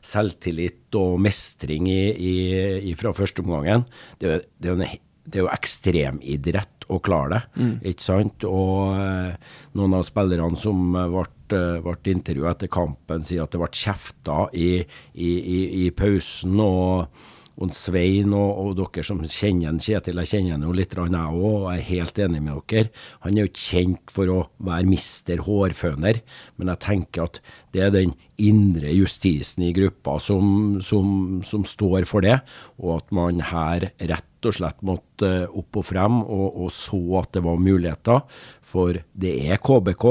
selvtillit 0.00 0.94
og 0.96 1.18
mestring 1.20 1.90
i, 1.90 2.80
i, 2.88 2.94
fra 2.96 3.12
førsteomgangen, 3.12 3.84
det, 4.18 4.46
det, 4.56 4.70
er 4.70 4.72
jo 4.72 4.86
det 5.26 5.36
er 5.36 5.44
jo 5.44 5.50
ekstremidrett 5.52 6.86
å 6.88 7.00
klare 7.02 7.34
det, 7.34 7.42
mm. 7.60 7.74
ikke 7.90 8.06
sant? 8.06 8.46
Og 8.48 8.96
eh, 8.96 9.52
noen 9.76 9.98
av 9.98 10.06
spillerne 10.06 10.56
som 10.56 10.94
ble, 10.94 11.60
ble 11.84 12.14
intervjua 12.14 12.54
etter 12.54 12.70
kampen, 12.72 13.26
sier 13.26 13.44
at 13.44 13.52
det 13.52 13.60
ble 13.60 13.72
kjefta 13.74 14.46
i, 14.54 14.70
i, 15.12 15.32
i, 15.34 15.60
i 15.84 15.90
pausen. 15.90 16.56
og 16.62 17.34
og 17.56 17.72
Svein 17.72 18.34
og, 18.36 18.50
og, 18.60 18.72
dere 18.76 19.04
som 19.06 19.22
kjenner 19.24 19.70
en 19.70 19.80
Kjetil, 19.80 20.20
jeg 20.20 20.32
kjenner 20.32 20.56
han 20.56 20.66
jo 20.66 20.74
litt, 20.76 20.92
jeg 20.92 21.08
òg, 21.08 21.44
og 21.46 21.66
jeg 21.70 21.80
er 21.80 21.88
helt 21.88 22.20
enig 22.26 22.42
med 22.44 22.60
dere. 22.68 22.92
Han 23.24 23.36
er 23.36 23.46
jo 23.46 23.50
ikke 23.50 23.64
kjent 23.64 24.12
for 24.12 24.32
å 24.32 24.38
være 24.68 24.90
mister 24.90 25.42
hårføner, 25.46 26.20
men 26.56 26.72
jeg 26.72 26.82
tenker 26.84 27.26
at 27.26 27.40
det 27.72 27.84
er 27.86 27.94
den 27.94 28.14
indre 28.36 28.92
justisen 28.92 29.64
i 29.64 29.72
gruppa 29.76 30.18
som, 30.20 30.78
som, 30.84 31.40
som 31.46 31.64
står 31.68 32.04
for 32.08 32.24
det, 32.26 32.38
og 32.82 32.98
at 32.98 33.14
man 33.16 33.40
her 33.52 33.90
rett 33.96 34.46
og 34.46 34.54
slett 34.54 34.82
måtte 34.86 35.30
opp 35.48 35.80
og 35.80 35.86
frem 35.88 36.20
og, 36.22 36.60
og 36.66 36.74
så 36.74 37.00
at 37.22 37.32
det 37.34 37.42
var 37.46 37.62
muligheter. 37.62 38.20
For 38.66 39.00
det 39.16 39.32
er 39.48 39.62
KBK, 39.64 40.04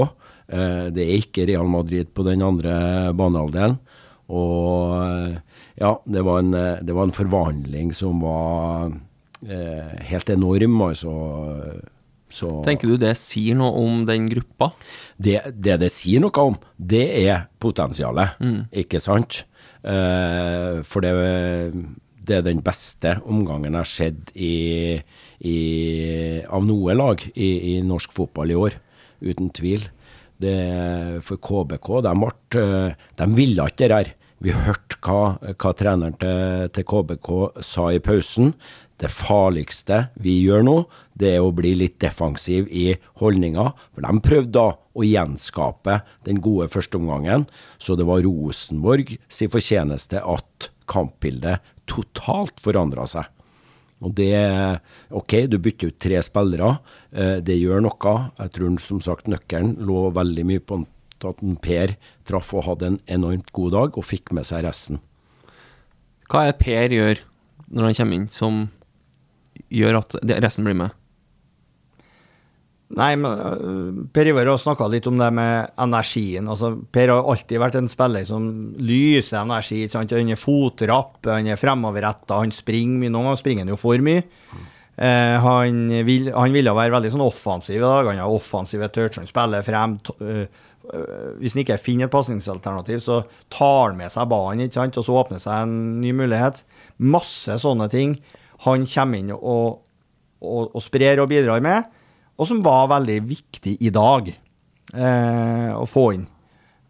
eh, 0.50 0.88
det 0.96 1.06
er 1.06 1.22
ikke 1.22 1.46
Real 1.52 1.70
Madrid 1.70 2.10
på 2.16 2.26
den 2.28 2.44
andre 2.46 3.14
banehalvdelen. 3.16 3.78
Og 4.34 4.96
eh, 5.06 5.36
ja, 5.82 5.92
det 6.06 6.24
var 6.26 6.42
en, 6.42 6.54
eh, 6.58 6.80
det 6.86 6.96
var 6.96 7.08
en 7.08 7.16
forvandling 7.16 7.92
som 7.96 8.22
var 8.24 8.94
eh, 9.46 9.98
helt 10.10 10.32
enorm, 10.34 10.80
altså. 10.88 11.16
Så, 12.36 12.50
Tenker 12.66 12.90
du 12.90 12.98
det 13.00 13.14
sier 13.20 13.56
noe 13.56 13.78
om 13.80 14.02
den 14.08 14.26
gruppa? 14.32 14.72
Det 15.16 15.38
det, 15.54 15.78
det 15.84 15.92
sier 15.94 16.24
noe 16.24 16.48
om, 16.50 16.58
det 16.76 17.06
er 17.22 17.46
potensialet, 17.62 18.40
mm. 18.42 18.58
ikke 18.84 19.00
sant? 19.04 19.44
Eh, 19.86 20.82
for 20.88 21.06
det, 21.06 21.14
det, 22.26 22.40
er 22.40 22.48
den 22.48 22.64
beste 22.66 23.20
omgangen 23.30 23.76
jeg 23.76 23.78
har 23.78 23.92
sett 23.92 24.34
i, 24.34 24.98
i, 25.46 25.58
av 26.50 26.66
noe 26.66 26.98
lag 26.98 27.22
i, 27.36 27.52
i, 27.76 27.78
norsk 27.86 28.16
fotball 28.16 28.52
i 28.52 28.58
år, 28.58 28.80
uten 29.22 29.54
tvil. 29.54 29.86
Det, 30.42 30.56
for 31.24 31.40
KBK, 31.40 31.90
de, 32.04 32.14
ble, 32.20 32.62
de 33.16 33.28
ville 33.38 33.68
ikke 33.70 33.84
det 33.86 33.92
der. 33.94 34.14
Vi 34.44 34.52
hørte 34.52 34.98
hva, 35.06 35.38
hva 35.56 35.72
treneren 35.78 36.18
til, 36.20 36.68
til, 36.76 36.86
KBK 36.86 37.30
sa 37.64 37.88
i 37.96 38.02
pausen. 38.04 38.52
Det 39.00 39.10
farligste 39.12 40.06
vi 40.24 40.38
gjør 40.46 40.64
nå, 40.64 40.76
det 41.20 41.34
er 41.36 41.44
å 41.44 41.54
bli 41.56 41.74
litt 41.76 41.98
defensiv 42.04 42.68
i 42.72 42.94
holdninga. 43.20 43.70
For 43.96 44.06
de 44.06 44.24
prøvde 44.24 44.54
da 44.56 44.68
å 44.76 45.08
gjenskape 45.08 46.00
den 46.28 46.40
gode 46.44 46.70
førsteomgangen. 46.72 47.48
Så 47.80 47.98
det 48.00 48.08
var 48.08 48.24
Rosenborg 48.24 49.18
sin 49.28 49.52
fortjeneste 49.52 50.24
at 50.24 50.70
kampbildet 50.92 51.64
totalt 51.90 52.62
forandra 52.64 53.08
seg. 53.10 53.28
Og 54.04 54.12
det 54.18 54.36
OK, 55.16 55.46
du 55.48 55.58
bytter 55.62 55.92
ut 55.92 56.00
tre 56.02 56.20
spillere. 56.26 56.76
Eh, 57.12 57.38
det 57.46 57.56
gjør 57.60 57.86
noe. 57.86 58.16
Jeg 58.42 58.54
tror 58.58 58.82
som 58.84 59.02
sagt 59.04 59.30
nøkkelen 59.32 59.78
lå 59.88 60.10
veldig 60.16 60.46
mye 60.48 60.64
på 60.64 60.84
at 61.26 61.40
Per 61.64 61.96
traff 62.28 62.52
og 62.54 62.68
hadde 62.68 62.90
en 62.92 62.98
enormt 63.10 63.48
god 63.56 63.72
dag, 63.74 63.96
og 63.98 64.06
fikk 64.06 64.34
med 64.36 64.46
seg 64.46 64.66
resten. 64.66 65.00
Hva 66.30 66.44
er 66.44 66.52
det 66.52 66.60
Per 66.62 66.94
gjør 66.94 67.24
når 67.72 67.88
han 67.88 67.98
kommer 67.98 68.20
inn, 68.20 68.28
som 68.30 68.68
gjør 69.74 70.02
at 70.04 70.18
resten 70.44 70.68
blir 70.68 70.78
med? 70.78 70.94
Nei, 72.94 73.16
men 73.18 73.32
øh, 73.34 74.02
Per 74.14 74.28
Ivar 74.30 74.46
har 74.46 74.60
snakka 74.62 74.86
litt 74.94 75.08
om 75.10 75.18
det 75.18 75.32
med 75.34 75.72
energien. 75.82 76.46
Altså, 76.52 76.76
per 76.94 77.10
har 77.10 77.26
alltid 77.32 77.62
vært 77.62 77.80
en 77.80 77.90
spiller 77.90 78.28
som 78.30 78.46
lyser 78.78 79.40
energi. 79.42 79.80
ikke 79.84 79.96
Sant? 79.96 80.14
Han 80.14 80.30
er 80.30 80.38
fotrapp, 80.40 81.18
han 81.26 81.50
er 81.50 81.58
fremoverretta, 81.58 82.38
han 82.44 82.54
springer 82.54 83.02
mye. 83.02 83.14
Noen 83.16 83.32
ganger 83.32 83.42
springer 83.42 83.66
han 83.66 83.74
jo 83.74 83.80
for 83.82 84.06
mye. 84.06 84.22
Eh, 84.96 85.34
han, 85.42 85.82
vil, 86.08 86.30
han 86.36 86.54
ville 86.54 86.76
være 86.78 86.94
veldig 86.94 87.12
sånn 87.16 87.26
offensiv 87.26 87.80
i 87.80 87.84
dag. 87.88 88.12
Han 88.12 88.22
har 88.22 88.38
offensive 88.38 88.92
touch, 88.94 89.18
han 89.18 89.34
spiller 89.34 89.66
frem. 89.66 89.98
øh, 90.22 90.46
øh, 90.46 91.26
hvis 91.42 91.58
han 91.58 91.66
ikke 91.66 91.82
finner 91.82 92.06
et 92.06 92.14
pasningsalternativ, 92.14 93.02
så 93.02 93.24
tar 93.50 93.90
han 93.90 93.98
med 93.98 94.14
seg 94.14 94.30
ballen, 94.30 94.62
og 94.70 95.02
så 95.02 95.20
åpner 95.24 95.42
seg 95.42 95.66
en 95.66 95.76
ny 96.06 96.14
mulighet. 96.22 96.62
Masse 97.02 97.58
sånne 97.66 97.90
ting 97.90 98.20
han 98.70 98.86
kommer 98.86 99.20
inn 99.20 99.34
og, 99.34 99.82
og, 100.46 100.70
og 100.70 100.82
sprer 100.86 101.26
og 101.26 101.34
bidrar 101.34 101.66
med 101.66 101.95
og 102.36 102.50
som 102.50 102.64
var 102.66 102.90
veldig 102.92 103.20
viktig 103.30 103.78
i 103.80 103.92
dag 103.94 104.30
eh, 104.32 105.72
å 105.76 105.86
få 105.88 106.06
inn. 106.18 106.26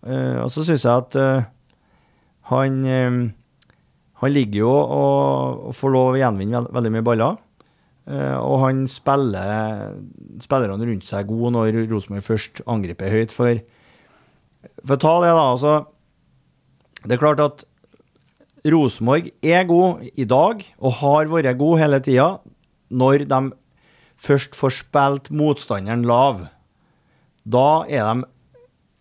Eh, 0.05 0.41
og 0.41 0.49
så 0.53 0.65
syns 0.65 0.85
jeg 0.85 1.03
at 1.05 1.17
eh, 1.21 1.47
han 2.51 2.83
eh, 2.85 3.17
Han 4.23 4.31
ligger 4.31 4.61
jo 4.61 4.71
og, 4.71 5.65
og 5.69 5.73
får 5.75 5.91
lov 5.91 6.13
å 6.13 6.19
gjenvinne 6.19 6.55
veld, 6.55 6.71
veldig 6.73 6.91
mye 6.95 7.05
baller. 7.05 7.39
Eh, 8.07 8.37
og 8.37 8.61
han 8.63 8.85
spiller 8.89 9.95
spillerne 10.41 10.87
rundt 10.87 11.05
seg 11.07 11.27
god 11.29 11.55
når 11.57 11.81
Rosenborg 11.91 12.23
først 12.25 12.61
angriper 12.69 13.11
høyt. 13.11 13.33
For, 13.35 13.59
for 14.85 15.01
ta 15.01 15.13
det, 15.25 15.33
da, 15.35 15.45
altså 15.51 15.73
Det 17.03 17.17
er 17.17 17.21
klart 17.21 17.43
at 17.43 17.65
Rosenborg 18.65 19.29
er 19.45 19.67
god 19.69 20.07
i 20.15 20.25
dag, 20.25 20.63
og 20.79 20.97
har 21.03 21.29
vært 21.29 21.59
god 21.59 21.81
hele 21.83 21.99
tida, 22.01 22.29
når 22.89 23.27
de 23.29 23.41
først 24.17 24.55
får 24.57 24.77
spilt 24.81 25.31
motstanderen 25.33 26.05
lav. 26.07 26.45
Da 27.45 27.85
er 27.87 28.05
de 28.07 28.25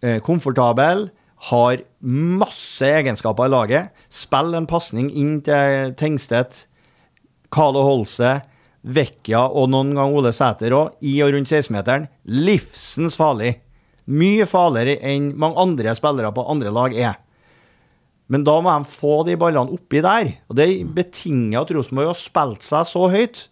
eh, 0.05 0.21
komfortable, 0.25 1.11
har 1.51 1.83
masse 2.01 2.87
egenskaper 2.87 3.49
i 3.49 3.53
laget. 3.53 4.05
Spill 4.13 4.55
en 4.57 4.69
pasning 4.69 5.11
inn 5.13 5.39
til 5.45 5.93
Tengstedt, 6.01 6.65
Kale 7.53 7.83
Holse, 7.85 8.39
Vecchia 8.85 9.47
og 9.49 9.71
noen 9.73 9.95
gang 9.97 10.13
Ole 10.17 10.33
Sæter 10.35 10.75
òg, 10.77 10.97
i 11.05 11.17
og 11.25 11.35
rundt 11.35 11.53
16-meteren. 11.53 12.09
Livsens 12.25 13.17
farlig. 13.21 13.59
Mye 14.05 14.45
farligere 14.49 15.01
enn 15.09 15.31
mange 15.41 15.61
andre 15.61 15.95
spillere 15.97 16.33
på 16.37 16.45
andre 16.53 16.73
lag 16.73 16.97
er. 16.97 17.15
Men 18.29 18.45
da 18.45 18.57
må 18.61 18.73
de 18.73 18.89
få 18.89 19.19
de 19.29 19.37
ballene 19.41 19.73
oppi 19.77 20.01
der. 20.05 20.35
Og 20.49 20.57
det 20.61 20.69
betinger 20.97 21.63
at 21.63 21.73
Rosenborg 21.77 22.13
har 22.13 22.21
spilt 22.21 22.65
seg 22.65 22.89
så 22.89 23.09
høyt. 23.13 23.47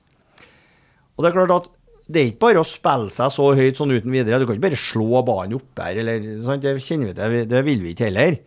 Og 1.16 1.24
det 1.24 1.30
er 1.30 1.36
klart 1.36 1.54
at 1.54 1.70
det 2.12 2.20
er 2.20 2.30
ikke 2.32 2.44
bare 2.46 2.62
å 2.62 2.66
spille 2.66 3.12
seg 3.14 3.30
så 3.32 3.46
høyt 3.56 3.78
sånn 3.78 3.94
uten 3.94 4.12
videre. 4.12 4.40
Du 4.40 4.46
kan 4.48 4.56
ikke 4.56 4.68
bare 4.68 4.80
slå 4.80 5.22
ballen 5.26 5.56
opp 5.56 5.80
her, 5.80 6.00
eller 6.02 6.24
sant? 6.44 6.64
Det 6.64 6.74
kjenner 6.82 7.12
vi 7.12 7.16
til. 7.18 7.36
Det 7.48 7.62
vil 7.66 7.84
vi 7.84 7.94
ikke 7.94 8.08
heller. 8.10 8.38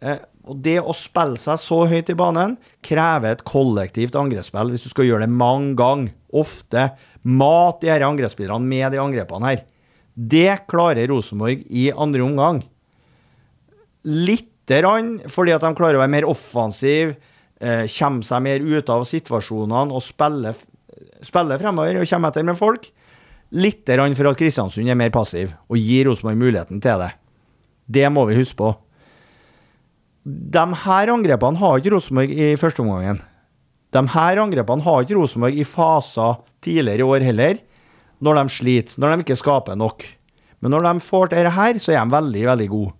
Eh, 0.00 0.20
og 0.50 0.60
det 0.64 0.78
å 0.80 0.94
spille 0.96 1.38
seg 1.40 1.60
så 1.60 1.82
høyt 1.90 2.10
i 2.10 2.16
banen 2.18 2.56
krever 2.86 3.36
et 3.36 3.44
kollektivt 3.46 4.16
angrepsspill 4.18 4.72
hvis 4.72 4.86
du 4.86 4.90
skal 4.92 5.06
gjøre 5.06 5.26
det 5.26 5.32
mange 5.32 5.74
ganger. 5.78 6.14
Ofte. 6.40 6.90
Mat 7.22 7.82
de 7.82 7.90
disse 7.90 8.06
angrepsspillerne 8.06 8.70
med 8.72 8.94
de 8.94 9.00
angrepene 9.02 9.50
her. 9.50 9.64
Det 10.14 10.62
klarer 10.70 11.10
Rosenborg 11.10 11.66
i 11.68 11.90
andre 11.92 12.24
omgang. 12.24 12.62
Lite 14.08 14.80
grann 14.80 15.18
fordi 15.30 15.54
at 15.54 15.64
de 15.64 15.74
klarer 15.76 15.98
å 15.98 16.02
være 16.02 16.14
mer 16.16 16.28
offensiv, 16.30 17.14
eh, 17.60 17.84
kommer 17.98 18.24
seg 18.24 18.42
mer 18.42 18.60
ut 18.60 18.88
av 18.88 19.04
situasjonene 19.04 19.92
og 19.92 20.02
spiller, 20.02 20.56
spiller 21.26 21.60
fremover 21.60 22.00
og 22.00 22.08
kommer 22.10 22.32
etter 22.32 22.46
med 22.46 22.58
folk. 22.58 22.90
Litt 23.50 23.88
for 23.88 24.30
at 24.30 24.38
Kristiansund 24.38 24.88
er 24.88 24.98
mer 24.98 25.10
passiv 25.10 25.54
og 25.68 25.78
gir 25.78 26.06
Rosenborg 26.06 26.38
muligheten 26.38 26.80
til 26.80 27.02
det. 27.02 27.10
Det 27.90 28.06
må 28.12 28.24
vi 28.28 28.38
huske 28.38 28.56
på. 28.56 28.70
De 30.24 30.64
her 30.84 31.10
angrepene 31.10 31.58
har 31.58 31.80
ikke 31.80 31.94
Rosenborg 31.96 32.30
i 32.30 32.54
første 32.60 32.84
omgangen. 32.84 33.20
De 33.90 34.02
her 34.12 34.38
angrepene 34.38 34.84
har 34.86 35.02
ikke 35.02 35.18
Rosenborg 35.18 35.58
i 35.58 35.66
faser 35.66 36.38
tidligere 36.62 37.02
i 37.02 37.08
år 37.08 37.26
heller, 37.26 37.60
når 38.20 38.38
de 38.38 38.54
sliter, 38.54 39.00
når 39.00 39.16
de 39.16 39.24
ikke 39.24 39.40
skaper 39.40 39.78
nok. 39.80 40.04
Men 40.60 40.76
når 40.76 40.86
de 40.86 41.02
får 41.02 41.30
til 41.30 41.40
dette 41.40 41.56
her, 41.56 41.78
så 41.80 41.94
er 41.94 42.04
de 42.04 42.14
veldig, 42.14 42.44
veldig 42.52 42.68
gode. 42.70 42.92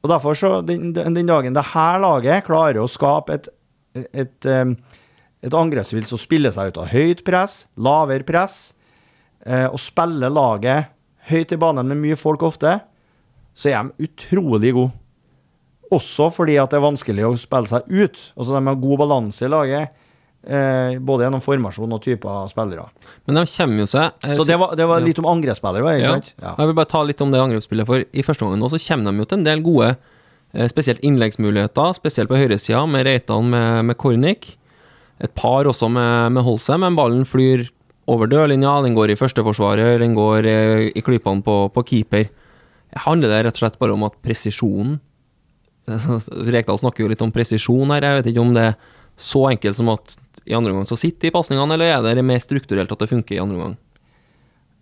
Og 0.00 0.12
derfor 0.12 0.36
så, 0.36 0.52
den, 0.64 0.92
den 0.94 1.26
dagen 1.28 1.56
det 1.56 1.70
her 1.74 1.98
laget 2.00 2.46
klarer 2.46 2.80
å 2.80 2.88
skape 2.88 3.36
et, 3.36 3.48
et, 4.12 4.46
um, 4.46 4.76
et 5.40 5.56
angrepsspill 5.56 6.04
som 6.08 6.20
spiller 6.20 6.52
seg 6.54 6.72
ut 6.72 6.80
av 6.82 6.90
høyt 6.92 7.22
press, 7.24 7.64
lavere 7.80 8.26
press, 8.28 8.74
eh, 9.46 9.66
og 9.66 9.78
spiller 9.80 10.32
laget 10.32 10.90
høyt 11.30 11.54
i 11.54 11.60
banen 11.60 11.88
med 11.88 12.00
mye 12.02 12.18
folk 12.18 12.42
ofte, 12.44 12.78
så 13.56 13.70
er 13.70 13.88
de 13.88 14.08
utrolig 14.08 14.74
gode. 14.76 14.92
Også 15.90 16.28
fordi 16.30 16.54
at 16.60 16.70
det 16.70 16.78
er 16.78 16.84
vanskelig 16.84 17.24
å 17.26 17.32
spille 17.40 17.66
seg 17.66 17.88
ut. 17.88 18.20
Altså 18.36 18.54
De 18.54 18.60
har 18.68 18.78
god 18.84 19.00
balanse 19.00 19.42
i 19.42 19.50
laget, 19.50 19.96
eh, 20.46 21.00
både 21.02 21.26
gjennom 21.26 21.42
formasjon 21.42 21.96
og 21.96 22.04
typer 22.04 22.46
spillere. 22.52 22.86
Men 23.26 23.40
de 23.40 23.44
kommer 23.50 23.82
jo 23.82 23.88
seg 23.90 24.28
eh, 24.28 24.36
Så 24.38 24.46
det 24.46 24.60
var, 24.60 24.76
det 24.78 24.86
var 24.86 25.02
litt 25.02 25.18
om 25.18 25.28
angrepsspillere, 25.32 25.96
ja. 25.98 26.14
Ja. 26.38 26.54
Jeg 26.54 26.70
vil 26.70 26.78
bare 26.78 26.92
ta 26.92 27.02
litt 27.02 27.24
om 27.24 27.34
det 27.34 27.42
angrepsspillet, 27.42 27.88
for 27.88 28.04
i 28.06 28.26
første 28.26 28.46
omgang 28.46 28.62
nå 28.62 28.70
så 28.70 28.80
kommer 28.86 29.10
de 29.10 29.24
jo 29.24 29.30
til 29.32 29.40
en 29.40 29.48
del 29.48 29.66
gode, 29.66 29.90
eh, 30.54 30.70
spesielt 30.70 31.02
innleggsmuligheter, 31.02 31.98
spesielt 31.98 32.30
på 32.30 32.38
høyresida, 32.38 32.84
med 32.86 33.08
Reitan 33.08 33.50
med, 33.50 33.84
med 33.90 33.98
Kornik. 33.98 34.54
Et 35.20 35.32
par 35.36 35.68
også 35.68 35.90
med, 35.92 36.32
med 36.36 36.46
Holse, 36.46 36.76
men 36.80 36.96
ballen 36.96 37.26
flyr 37.28 37.66
over 38.10 38.30
dørlinja, 38.30 38.78
den 38.84 38.96
går 38.96 39.12
i 39.12 39.18
førsteforsvarer, 39.18 39.98
den 40.00 40.16
går 40.16 40.48
eh, 40.48 40.86
i 40.96 41.02
klypene 41.04 41.44
på, 41.46 41.56
på 41.74 41.84
keeper. 41.92 42.30
Handler 43.04 43.30
det 43.30 43.44
rett 43.46 43.58
og 43.58 43.64
slett 43.64 43.78
bare 43.82 43.94
om 43.94 44.06
at 44.08 44.16
presisjonen 44.24 44.98
Rekdal 46.54 46.78
snakker 46.78 47.04
jo 47.04 47.10
litt 47.10 47.22
om 47.24 47.32
presisjon 47.34 47.92
her, 47.94 48.04
jeg 48.04 48.18
vet 48.20 48.32
ikke 48.32 48.42
om 48.42 48.56
det 48.56 48.66
er 48.70 48.74
så 49.20 49.44
enkelt 49.50 49.76
som 49.76 49.90
at 49.92 50.16
i 50.48 50.54
andre 50.56 50.72
omgang 50.72 50.88
så 50.88 50.98
sitter 50.98 51.28
de 51.28 51.34
pasningene, 51.34 51.76
eller 51.76 51.94
er 51.98 52.18
det 52.18 52.26
mer 52.26 52.40
strukturelt 52.42 52.92
at 52.92 53.02
det 53.02 53.10
funker 53.10 53.36
i 53.36 53.40
andre 53.42 53.58
omgang? 53.58 53.78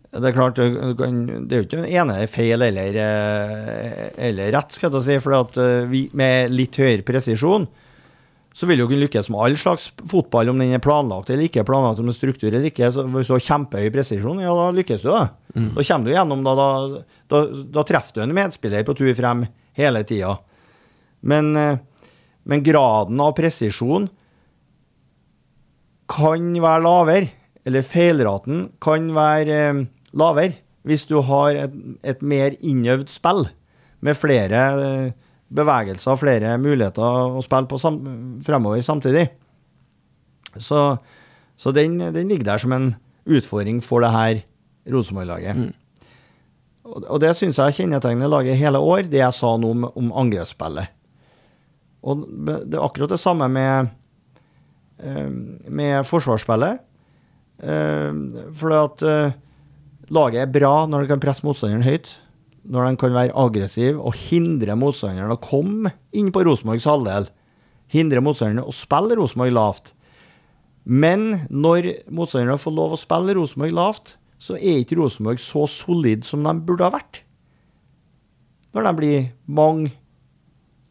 Det 0.08 0.30
er 0.30 0.36
klart, 0.36 0.56
det 0.56 1.52
er 1.52 1.58
jo 1.60 1.66
ikke 1.66 1.82
ene 1.84 2.22
feil 2.32 2.64
eller, 2.64 2.96
eh, 2.96 4.06
eller 4.30 4.54
rett, 4.54 4.72
skal 4.72 4.94
jeg 4.94 5.04
si. 5.04 5.18
For 5.20 5.36
eh, 5.60 5.96
med 6.16 6.54
litt 6.54 6.78
høyere 6.80 7.04
presisjon 7.04 7.66
så 8.58 8.66
vil 8.66 8.80
du 8.80 8.88
kunne 8.88 9.04
lykkes 9.04 9.28
med 9.30 9.38
all 9.38 9.56
slags 9.60 9.84
fotball, 10.10 10.48
om 10.50 10.58
den 10.58 10.72
er 10.74 10.82
planlagt 10.82 11.30
eller 11.30 11.46
ikke, 11.46 11.62
planlagt 11.66 12.00
om 12.02 12.08
det 12.08 12.16
er 12.16 12.18
struktur 12.18 12.48
eller 12.48 12.66
ikke. 12.66 12.88
Så 12.90 13.04
Hvis 13.06 13.30
du 13.30 13.36
har 13.36 13.44
kjempehøy 13.44 13.92
presisjon, 13.94 14.40
ja, 14.42 14.50
da 14.50 14.64
lykkes 14.74 15.04
du, 15.04 15.12
da. 15.14 15.28
Da 15.76 15.84
kommer 15.86 16.08
du 16.08 16.14
gjennom, 16.16 16.42
da, 16.42 16.54
da, 16.58 17.02
da, 17.30 17.42
da 17.78 17.84
treffer 17.86 18.18
du 18.18 18.24
en 18.24 18.34
medspiller 18.34 18.82
på 18.88 18.96
tur 18.98 19.12
frem 19.14 19.44
hele 19.78 20.02
tida. 20.08 20.32
Men, 21.20 21.52
eh, 21.56 21.78
men 22.50 22.64
graden 22.66 23.22
av 23.22 23.36
presisjon 23.38 24.08
kan 26.10 26.50
være 26.64 26.82
lavere, 26.82 27.30
eller 27.68 27.86
feilraten 27.86 28.66
kan 28.82 29.12
være 29.14 29.62
eh, 29.68 29.84
lavere, 30.18 30.58
hvis 30.88 31.06
du 31.06 31.20
har 31.30 31.62
et, 31.62 31.78
et 32.02 32.26
mer 32.26 32.58
innøvd 32.58 33.14
spill 33.14 33.46
med 34.02 34.18
flere 34.18 34.66
eh, 34.82 35.16
bevegelser 35.54 36.12
og 36.12 36.20
flere 36.20 36.56
muligheter 36.60 37.36
å 37.38 37.42
spille 37.44 37.70
på 37.70 37.80
sam 37.80 38.00
fremover 38.44 38.82
samtidig. 38.84 39.28
Så, 40.58 40.98
så 41.56 41.72
den, 41.72 41.98
den 42.12 42.28
ligger 42.28 42.52
der 42.52 42.62
som 42.62 42.74
en 42.76 42.88
utfordring 43.28 43.80
for 43.84 44.04
det 44.04 44.12
her 44.12 44.42
Rosenborg-laget. 44.88 45.70
Og, 46.88 47.04
og 47.04 47.18
det 47.22 47.34
syns 47.36 47.60
jeg 47.60 47.76
kjennetegner 47.82 48.30
laget 48.30 48.60
hele 48.60 48.80
år, 48.80 49.08
det 49.08 49.20
jeg 49.20 49.36
sa 49.36 49.54
nå 49.60 49.72
om, 49.76 49.88
om 49.92 50.12
angrepsspillet. 50.24 50.94
Og 52.08 52.22
det 52.46 52.76
er 52.76 52.84
akkurat 52.84 53.12
det 53.12 53.20
samme 53.20 53.48
med, 53.52 53.90
eh, 55.02 55.28
med 55.68 56.06
forsvarsspillet. 56.08 56.80
Eh, 57.58 58.22
For 58.56 58.76
at 58.78 59.02
eh, 59.02 59.36
laget 60.14 60.44
er 60.44 60.54
bra 60.54 60.86
når 60.86 61.04
det 61.04 61.12
kan 61.12 61.22
presse 61.24 61.46
motstanderen 61.46 61.86
høyt. 61.86 62.14
Når 62.68 62.84
de 62.84 63.00
kan 63.00 63.14
være 63.16 63.36
aggressiv 63.38 63.96
og 63.96 64.16
hindre 64.28 64.76
motstanderen 64.76 65.32
å 65.32 65.40
komme 65.40 65.94
inn 66.12 66.28
på 66.34 66.42
Rosenborgs 66.44 66.86
halvdel. 66.88 67.30
Hindre 67.88 68.20
motstanderen 68.24 68.66
å 68.68 68.74
spille 68.76 69.16
Rosenborg 69.16 69.54
lavt. 69.56 69.94
Men 70.84 71.46
når 71.48 71.88
motstanderne 72.12 72.60
får 72.60 72.74
lov 72.76 72.96
å 72.96 73.00
spille 73.00 73.36
Rosenborg 73.38 73.72
lavt, 73.76 74.14
så 74.40 74.58
er 74.58 74.82
ikke 74.82 74.98
Rosenborg 75.00 75.40
så 75.42 75.64
solid 75.68 76.24
som 76.28 76.44
de 76.44 76.52
burde 76.64 76.84
ha 76.86 76.92
vært. 76.94 77.22
Når 78.76 78.84
de 78.84 78.92
blir 79.00 79.30
mange 79.48 79.94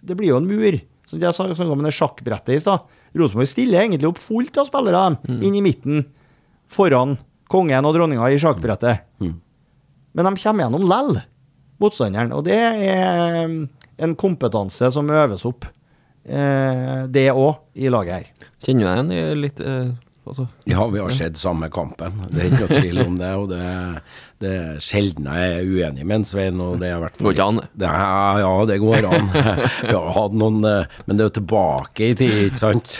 Det 0.01 0.15
blir 0.17 0.29
jo 0.31 0.37
en 0.39 0.47
mur. 0.47 0.75
Så 1.07 1.17
jeg 1.19 1.33
snakka 1.35 1.65
om 1.71 1.81
det 1.83 1.91
sjakkbrettet 1.95 2.55
i 2.55 2.59
stad. 2.63 2.83
Rosenborg 3.17 3.47
stiller 3.49 3.81
egentlig 3.81 4.07
opp 4.09 4.19
fullt 4.21 4.57
av 4.61 4.67
spillere 4.69 5.01
dem, 5.03 5.39
inn 5.43 5.55
i 5.57 5.63
midten, 5.65 6.05
foran 6.71 7.17
kongen 7.51 7.85
og 7.87 7.95
dronninga 7.95 8.27
i 8.31 8.37
sjakkbrettet. 8.39 9.03
Men 9.19 10.29
de 10.29 10.31
kommer 10.41 10.63
gjennom 10.65 10.85
lell, 10.87 11.17
motstanderen. 11.81 12.33
Og 12.35 12.45
det 12.47 12.57
er 12.57 13.45
um, 13.45 13.59
en 13.97 14.15
kompetanse 14.19 14.89
som 14.93 15.09
øves 15.13 15.45
opp 15.49 15.67
eh, 16.27 17.05
det 17.09 17.29
òg, 17.33 17.63
i 17.77 17.91
laget 17.93 18.13
her. 18.13 18.51
Kjenner 18.63 18.83
du 18.83 18.87
deg 18.87 18.97
igjen 18.97 19.13
i 19.13 19.41
litt 19.45 19.63
eh, 19.63 19.89
altså, 20.31 20.47
Ja, 20.69 20.85
vi 20.91 20.99
har 20.99 21.09
sett 21.15 21.37
samme 21.39 21.69
kampen. 21.73 22.21
Det 22.31 22.41
er 22.41 22.49
ikke 22.51 22.65
noe 22.67 22.79
tvil 22.81 22.99
om 23.03 23.17
det. 23.19 23.29
Og 23.39 23.49
det, 23.51 23.61
det 24.43 24.51
er 24.53 24.79
sjelden 24.83 25.27
jeg 25.31 25.53
er 25.57 25.65
uenig 25.67 26.05
med 26.05 26.15
en 26.19 26.25
Svein. 26.27 26.61
Og 26.61 26.77
det 26.81 26.91
har 26.93 27.01
vært 27.01 27.17
Går 27.23 27.33
ikke 27.35 27.47
an, 27.53 27.61
det. 27.73 27.87
er- 27.89 28.39
Ja, 28.43 28.51
det 28.69 28.77
går 28.83 29.07
an. 29.09 29.29
Vi 29.87 29.95
har 29.95 30.11
hatt 30.17 30.37
noen 30.37 30.59
eh, 30.67 30.85
Men 31.07 31.17
det 31.17 31.23
er 31.25 31.29
jo 31.31 31.35
tilbake 31.39 32.09
i 32.11 32.15
tid, 32.19 32.37
ikke 32.51 32.61
sant? 32.61 32.97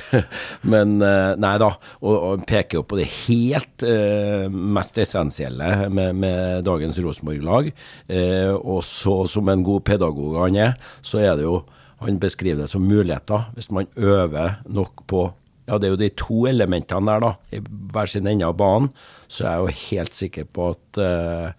Men 0.63 0.97
eh, 1.05 1.35
nei 1.39 1.53
da. 1.61 1.71
Og, 2.01 2.15
og 2.31 2.45
peker 2.49 2.79
jo 2.81 2.85
på 2.87 2.99
det 2.99 3.07
helt 3.27 3.85
eh, 3.87 4.47
mest 4.49 4.97
essensielle 5.03 5.89
med, 5.93 6.15
med 6.17 6.63
dagens 6.67 6.97
Rosenborg-lag. 7.03 7.71
Eh, 8.07 8.53
og 8.57 8.81
så, 8.87 9.21
som 9.31 9.49
en 9.53 9.65
god 9.67 9.83
pedagog 9.87 10.39
han 10.45 10.55
er, 10.69 10.77
så 11.05 11.21
er 11.23 11.35
det 11.39 11.45
jo 11.47 11.61
Han 11.97 12.19
beskriver 12.21 12.59
det 12.61 12.69
som 12.69 12.83
muligheter. 12.85 13.47
Hvis 13.55 13.71
man 13.73 13.87
øver 13.97 14.59
nok 14.69 15.01
på 15.09 15.23
ja, 15.67 15.77
det 15.77 15.89
er 15.89 15.93
jo 15.93 15.99
de 15.99 16.10
to 16.15 16.45
elementene 16.47 17.12
der, 17.12 17.23
da. 17.25 17.34
I 17.51 17.60
hver 17.91 18.08
sin 18.08 18.30
ende 18.30 18.47
av 18.47 18.56
banen. 18.60 18.89
Så 19.27 19.43
er 19.43 19.51
jeg 19.51 19.60
jo 19.60 19.84
helt 19.84 20.15
sikker 20.15 20.47
på 20.56 20.71
at 20.71 20.99
uh, 21.03 21.51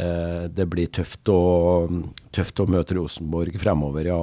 uh, 0.00 0.44
det 0.48 0.66
blir 0.72 0.88
tøft 0.96 1.28
å, 1.28 1.40
tøft 2.32 2.62
å 2.62 2.68
møte 2.72 2.96
Rosenborg 2.96 3.60
fremover, 3.60 4.08
ja. 4.08 4.20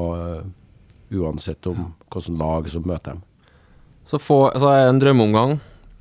Uansett 1.07 1.69
om 1.69 1.93
hvilket 2.09 2.33
lag 2.35 2.65
som 2.73 2.83
møter 2.89 3.13
dem. 3.15 3.23
Så, 4.07 4.19
få, 4.19 4.47
så 4.55 4.71
er 4.71 4.85
det 4.85 4.93
en 4.95 5.01
drømmeomgang. 5.03 5.57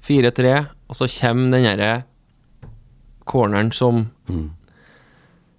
4-3, 0.07 0.55
og 0.87 0.99
så 0.99 1.09
kommer 1.11 1.51
den 1.57 1.66
derre 1.66 1.90
corneren 3.27 3.72
som 3.75 4.07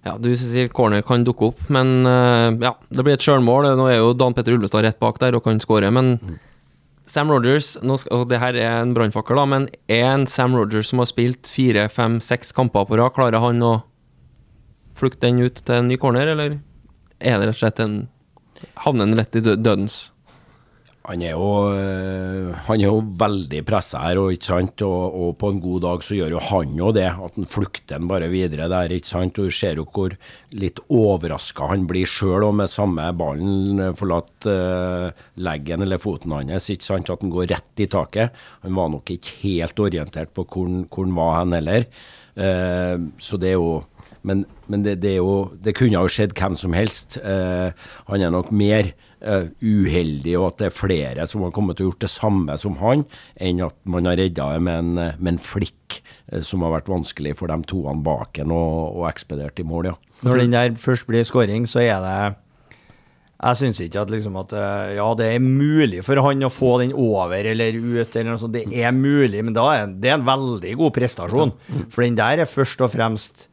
Ja, 0.06 0.14
du 0.16 0.30
sier 0.40 0.70
corner 0.72 1.02
kan 1.04 1.24
dukke 1.26 1.50
opp, 1.50 1.64
men 1.68 2.06
eh, 2.08 2.54
ja, 2.64 2.70
det 2.88 3.04
blir 3.04 3.18
et 3.18 3.24
sjølmål. 3.24 3.66
Nå 3.76 3.88
er 3.90 3.98
jo 3.98 4.14
Dan 4.16 4.32
Petter 4.32 4.54
Ulvestad 4.56 4.86
rett 4.86 4.96
bak 5.02 5.18
der 5.20 5.36
og 5.36 5.44
kan 5.44 5.60
skåre, 5.60 5.90
men 5.92 6.14
Sam 7.08 7.30
Rogers 7.32 7.72
skal, 7.78 8.12
og 8.12 8.28
det 8.28 8.40
her 8.42 8.56
er 8.60 8.82
en 8.82 8.92
brannfakkel, 8.96 9.40
men 9.48 9.68
er 9.88 10.04
en 10.10 10.26
Sam 10.28 10.56
Rogers 10.56 10.90
som 10.92 11.00
har 11.00 11.08
spilt 11.08 11.48
fire, 11.48 11.86
fem, 11.88 12.18
seks 12.20 12.52
kamper 12.52 12.84
på 12.88 12.98
rad, 13.00 13.14
klarer 13.16 13.40
han 13.40 13.64
å 13.64 13.78
flukte 14.98 15.24
den 15.24 15.40
ut 15.40 15.62
til 15.62 15.78
en 15.78 15.88
ny 15.88 15.96
corner, 16.00 16.28
eller 16.34 16.58
er 17.18 17.40
det 17.40 17.48
rett 17.48 17.56
og 17.56 17.60
slett 17.62 17.84
en 17.84 17.98
Havner 18.82 19.06
den 19.06 19.18
rett 19.20 19.36
i 19.38 19.40
dødens? 19.40 20.08
Han 21.08 21.22
er 21.24 21.32
jo, 21.32 21.52
eh, 21.72 22.50
han 22.66 22.82
er 22.82 22.90
jo 22.90 22.98
veldig 23.20 23.62
pressa 23.64 24.02
her, 24.02 24.18
og, 24.20 24.34
ikke 24.34 24.48
sant? 24.50 24.82
Og, 24.84 25.14
og 25.16 25.30
på 25.40 25.48
en 25.54 25.60
god 25.64 25.84
dag 25.86 26.04
så 26.04 26.18
gjør 26.18 26.34
jo 26.34 26.42
han 26.50 26.74
jo 26.76 26.90
det. 26.92 27.06
At 27.08 27.38
han 27.40 27.48
flukter 27.48 28.04
bare 28.10 28.28
videre 28.28 28.68
der. 28.68 28.92
ikke 28.92 29.08
sant? 29.08 29.40
Og 29.40 29.48
Du 29.48 29.56
ser 29.56 29.80
jo 29.80 29.86
hvor 29.88 30.12
litt 30.52 30.82
overraska 30.92 31.70
han 31.72 31.88
blir 31.88 32.04
sjøl, 32.08 32.44
og 32.50 32.58
med 32.60 32.68
samme 32.68 33.08
ballen 33.16 33.80
eh, 33.80 33.94
forlatt 33.96 34.50
eh, 34.52 35.24
leggen 35.40 35.86
eller 35.86 36.02
foten 36.02 36.36
hans. 36.36 36.68
ikke 36.68 36.90
sant? 36.90 37.08
At 37.08 37.24
han 37.24 37.32
går 37.32 37.48
rett 37.54 37.84
i 37.84 37.88
taket. 37.88 38.36
Han 38.66 38.76
var 38.76 38.92
nok 38.92 39.16
ikke 39.16 39.40
helt 39.46 39.80
orientert 39.80 40.36
på 40.36 40.44
hvor 40.44 40.68
hvor 40.68 41.06
han 41.06 41.16
var 41.16 41.34
hen 41.38 41.56
heller. 41.56 41.88
Eh, 42.36 42.96
så 43.16 43.40
det 43.40 43.54
er 43.54 43.62
jo 43.62 43.84
Men, 44.22 44.44
men 44.66 44.82
det, 44.82 44.98
det, 45.00 45.12
er 45.14 45.20
jo, 45.22 45.54
det 45.62 45.76
kunne 45.78 45.94
jo 45.94 46.10
skjedd 46.10 46.34
hvem 46.36 46.56
som 46.58 46.74
helst. 46.74 47.16
Eh, 47.22 47.70
han 48.10 48.20
er 48.20 48.32
nok 48.34 48.50
mer 48.50 48.90
eh, 49.20 49.48
uheldig, 49.62 50.34
og 50.38 50.52
at 50.52 50.60
det 50.62 50.66
er 50.68 50.74
flere 50.76 51.26
som 51.30 51.44
har 51.46 51.54
kommet 51.54 51.78
til 51.78 51.86
å 51.86 51.92
gjort 51.92 52.04
det 52.04 52.12
samme 52.12 52.56
som 52.60 52.78
han, 52.82 53.04
enn 53.40 53.62
at 53.66 53.76
man 53.88 54.08
har 54.08 54.18
redda 54.20 54.50
det 54.54 54.64
med 54.66 54.98
eh, 54.98 55.14
med 55.18 55.34
en 55.34 55.40
flikk 55.42 56.00
eh, 56.32 56.42
som 56.46 56.62
har 56.66 56.76
vært 56.76 56.90
vanskelig 56.90 57.36
for 57.38 57.50
de 57.50 57.58
toene 57.68 58.04
bak 58.06 58.38
en 58.42 58.54
og, 58.54 59.00
og 59.00 59.08
ekspedert 59.10 59.58
i 59.62 59.66
mål, 59.66 59.92
ja. 59.92 59.96
Når 60.26 60.42
den 60.42 60.54
der 60.54 60.76
først 60.78 61.06
blir 61.06 61.26
skåring, 61.26 61.66
så 61.70 61.78
er 61.84 62.00
det 62.02 62.14
Jeg 63.38 63.58
syns 63.60 63.78
ikke 63.84 64.00
at 64.02 64.10
liksom 64.10 64.34
at 64.40 64.50
Ja, 64.96 65.06
det 65.14 65.28
er 65.30 65.38
mulig 65.38 66.00
for 66.02 66.18
han 66.26 66.42
å 66.42 66.50
få 66.50 66.72
den 66.80 66.90
over 66.90 67.38
eller 67.38 67.76
ut, 67.76 68.16
eller 68.16 68.32
noe 68.32 68.40
sånt. 68.42 68.56
Det 68.56 68.66
er 68.82 68.90
mulig, 68.90 69.44
men 69.44 69.54
da 69.54 69.68
er 69.76 69.86
det 69.86 70.10
er 70.10 70.16
en 70.18 70.26
veldig 70.26 70.74
god 70.80 70.96
prestasjon. 70.96 71.54
For 71.86 72.02
den 72.02 72.18
der 72.18 72.42
er 72.42 72.50
først 72.50 72.82
og 72.82 72.90
fremst 72.90 73.46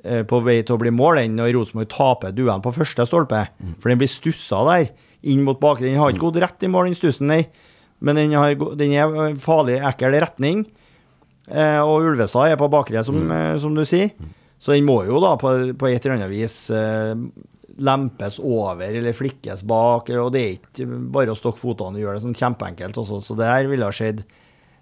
på 0.00 0.40
vei 0.40 0.62
til 0.62 0.76
å 0.76 0.80
bli 0.80 0.92
mål, 0.94 1.18
den 1.20 1.36
når 1.36 1.52
Rosenborg 1.58 1.90
taper 1.92 2.32
duellen 2.32 2.64
på 2.64 2.72
første 2.78 3.04
stolpe. 3.10 3.42
For 3.82 3.92
den 3.92 4.00
blir 4.00 4.08
stussa 4.08 4.62
der, 4.70 4.88
inn 5.22 5.44
mot 5.46 5.60
bakre. 5.60 5.86
Den 5.88 6.00
har 6.00 6.12
ikke 6.12 6.26
gått 6.28 6.42
rett 6.44 6.66
i 6.66 6.70
mål, 6.72 6.90
den 6.90 6.98
stussen, 6.98 7.30
nei. 7.30 7.44
Men 8.04 8.18
den, 8.20 8.34
har, 8.36 8.54
den 8.76 8.92
er 8.92 9.38
farlig 9.40 9.78
ekkel 9.88 10.18
retning. 10.20 10.64
Eh, 11.46 11.80
og 11.80 12.10
Ulvestad 12.10 12.52
er 12.52 12.60
på 12.60 12.68
bakre, 12.72 13.04
som, 13.06 13.18
mm. 13.30 13.58
som 13.62 13.76
du 13.76 13.84
sier. 13.88 14.12
Så 14.58 14.72
den 14.74 14.86
må 14.88 15.02
jo 15.06 15.20
da 15.22 15.34
på, 15.40 15.52
på 15.76 15.88
et 15.90 16.00
eller 16.04 16.16
annet 16.16 16.32
vis 16.32 16.58
eh, 16.74 17.12
lempes 17.76 18.38
over 18.40 18.88
eller 18.88 19.16
flikkes 19.16 19.62
bak. 19.68 20.10
Og 20.16 20.32
det 20.34 20.42
er 20.42 20.56
ikke 20.56 20.88
bare 21.12 21.32
å 21.32 21.38
stokke 21.38 21.60
fotene 21.60 22.00
og 22.00 22.04
gjøre 22.04 22.18
det 22.18 22.26
sånn 22.26 22.38
kjempeenkelt. 22.38 23.00
Også, 23.02 23.20
så 23.24 23.36
det 23.38 23.50
her 23.50 23.70
ville 23.70 23.88
ha 23.88 23.94
skjedd 23.94 24.24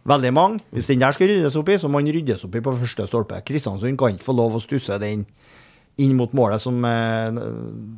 veldig 0.09 0.33
mange. 0.37 0.63
Hvis 0.75 0.91
den 0.93 1.03
der 1.03 1.17
skal 1.17 1.31
ryddes 1.31 1.59
opp 1.59 1.73
i, 1.73 1.79
så 1.81 1.91
må 1.91 2.03
den 2.03 2.15
ryddes 2.15 2.47
opp 2.47 2.57
i 2.57 2.63
på 2.65 2.77
første 2.79 3.09
stolpe. 3.11 3.41
Kristiansund 3.47 3.99
kan 4.01 4.15
ikke 4.15 4.29
få 4.29 4.37
lov 4.37 4.59
å 4.59 4.63
stusse 4.63 4.99
den 5.03 5.27
inn 6.03 6.17
mot 6.19 6.33
målet 6.35 6.63
som 6.63 6.85
eh, 6.89 7.39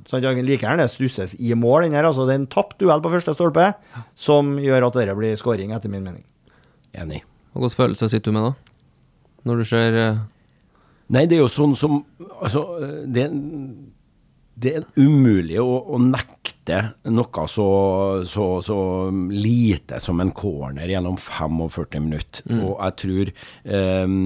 så 0.07 0.21
han 0.21 0.43
Like 0.45 0.67
gjerne 0.67 0.89
stusses 0.91 1.35
i 1.39 1.55
mål. 1.57 1.87
Den 1.87 1.97
her, 1.97 2.09
altså, 2.09 2.27
det 2.29 2.37
er 2.37 2.43
en 2.43 2.51
tapt 2.53 2.79
duell 2.83 3.03
på 3.05 3.13
første 3.15 3.35
stolpe 3.37 3.71
som 4.19 4.57
gjør 4.61 4.91
at 4.91 5.01
det 5.01 5.17
blir 5.17 5.37
skåring, 5.41 5.73
etter 5.73 5.93
min 5.93 6.05
mening. 6.05 6.25
Enig. 6.97 7.23
Hvilken 7.57 7.77
følelse 7.77 8.11
sitter 8.13 8.33
du 8.33 8.37
med 8.37 8.49
da? 8.51 8.55
Når 9.47 9.63
du 9.63 9.69
ser 9.69 10.01
eh, 10.01 10.25
Nei, 11.15 11.23
det 11.31 11.37
er 11.37 11.45
jo 11.45 11.53
sånn 11.53 11.77
som 11.79 12.01
Altså, 12.43 12.65
det, 13.07 13.29
det 14.59 14.73
er 14.81 14.87
umulig 14.99 15.61
å, 15.63 15.77
å 15.95 16.01
nekte 16.03 16.81
noe 17.15 17.45
så, 17.49 17.67
så, 18.27 18.47
så 18.65 18.79
lite 19.31 20.01
som 20.03 20.21
en 20.21 20.33
corner 20.37 20.91
gjennom 20.91 21.15
45 21.21 22.03
minutter. 22.03 22.43
Og 22.59 22.75
jeg 22.75 22.97
tror 23.05 23.31
eh, 23.31 24.17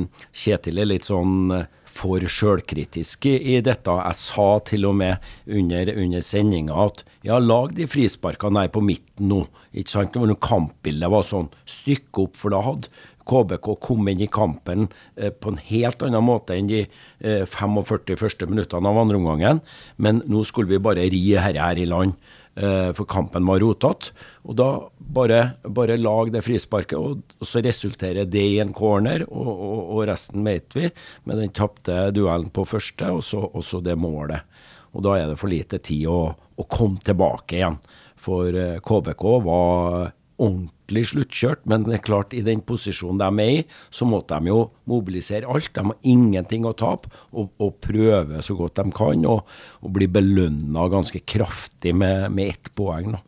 Kjetil 0.43 0.81
er 0.81 0.91
litt 0.91 1.07
sånn 1.07 1.53
for 1.91 2.23
sjølkritiske 2.23 3.33
i, 3.37 3.59
dette. 3.65 3.95
Jeg 3.99 4.19
sa 4.21 4.49
til 4.69 4.87
og 4.89 4.97
med 5.01 5.31
under, 5.51 5.93
under 5.99 6.25
sendinga 6.25 6.77
at 6.87 7.05
ja, 7.27 7.39
lag 7.43 7.75
de 7.77 7.89
frisparkene 7.91 8.65
her 8.65 8.73
på 8.73 8.83
midten 8.85 9.31
nå. 9.33 9.45
Ikke 9.75 9.97
sant? 9.97 10.19
Når 10.19 10.39
kampbildet 10.43 11.13
var 11.13 11.27
sånn, 11.27 11.51
stykke 11.69 12.27
opp, 12.27 12.39
for 12.41 12.55
da 12.55 12.63
hadde 12.65 12.93
KBK 13.31 13.75
kom 13.83 14.09
inn 14.11 14.25
i 14.25 14.31
kampen 14.31 14.89
eh, 15.17 15.31
på 15.31 15.53
en 15.53 15.61
helt 15.69 16.03
annen 16.07 16.25
måte 16.27 16.57
enn 16.57 16.71
de 16.71 16.83
eh, 16.87 17.45
45 17.47 18.19
første 18.19 18.49
minuttene 18.51 18.91
av 18.91 19.01
andre 19.05 19.21
omgangen. 19.21 19.63
Men 20.03 20.25
nå 20.31 20.45
skulle 20.49 20.73
vi 20.73 20.83
bare 20.83 21.09
ri 21.13 21.23
dette 21.31 21.61
her 21.61 21.79
i 21.79 21.89
land, 21.89 22.17
eh, 22.57 22.91
for 22.97 23.09
kampen 23.11 23.47
var 23.49 23.63
rotete. 23.63 24.15
Og 24.49 24.59
da 24.59 24.71
bare, 25.15 25.41
bare 25.65 25.99
lag 26.01 26.33
det 26.33 26.45
frisparket, 26.47 26.99
og, 26.99 27.35
og 27.41 27.49
så 27.49 27.63
resulterer 27.65 28.29
det 28.31 28.45
i 28.55 28.61
en 28.63 28.75
corner, 28.77 29.25
og, 29.29 29.51
og, 29.51 29.81
og 29.97 30.05
resten 30.11 30.47
vet 30.47 30.77
vi. 30.77 30.91
Med 31.29 31.43
den 31.43 31.55
tapte 31.57 32.11
duellen 32.15 32.51
på 32.55 32.67
første, 32.69 33.11
og 33.17 33.25
så, 33.27 33.43
og 33.49 33.67
så 33.67 33.83
det 33.85 33.99
målet. 34.01 34.47
Og 34.95 35.05
da 35.07 35.17
er 35.19 35.31
det 35.31 35.39
for 35.39 35.51
lite 35.53 35.79
tid 35.83 36.09
å, 36.11 36.21
å 36.35 36.71
komme 36.71 37.03
tilbake 37.05 37.61
igjen. 37.61 37.79
For 38.21 38.57
eh, 38.57 38.81
KBK 38.85 39.27
var 39.47 40.11
ordentlig 40.41 41.05
sluttkjørt, 41.11 41.67
men 41.69 41.85
det 41.87 41.99
er 41.99 42.05
klart, 42.05 42.35
i 42.35 42.43
den 42.45 42.63
posisjonen 42.67 43.21
de 43.21 43.45
er 43.45 43.53
i, 43.61 43.63
så 43.93 44.09
måtte 44.09 44.39
de 44.41 44.51
jo 44.51 44.63
mobilisere 44.91 45.49
alt. 45.51 45.73
De 45.77 45.85
har 45.91 46.09
ingenting 46.09 46.67
å 46.69 46.75
tape, 46.77 47.13
og, 47.31 47.53
og 47.61 47.77
prøve 47.85 48.41
så 48.45 48.57
godt 48.59 48.81
de 48.81 48.95
kan, 48.97 49.27
og, 49.29 49.45
og 49.85 49.97
bli 49.97 50.09
belønna 50.11 50.89
ganske 50.93 51.23
kraftig 51.29 51.95
med, 51.97 52.31
med 52.35 52.55
ett 52.55 52.73
poeng 52.77 53.13
da, 53.15 53.25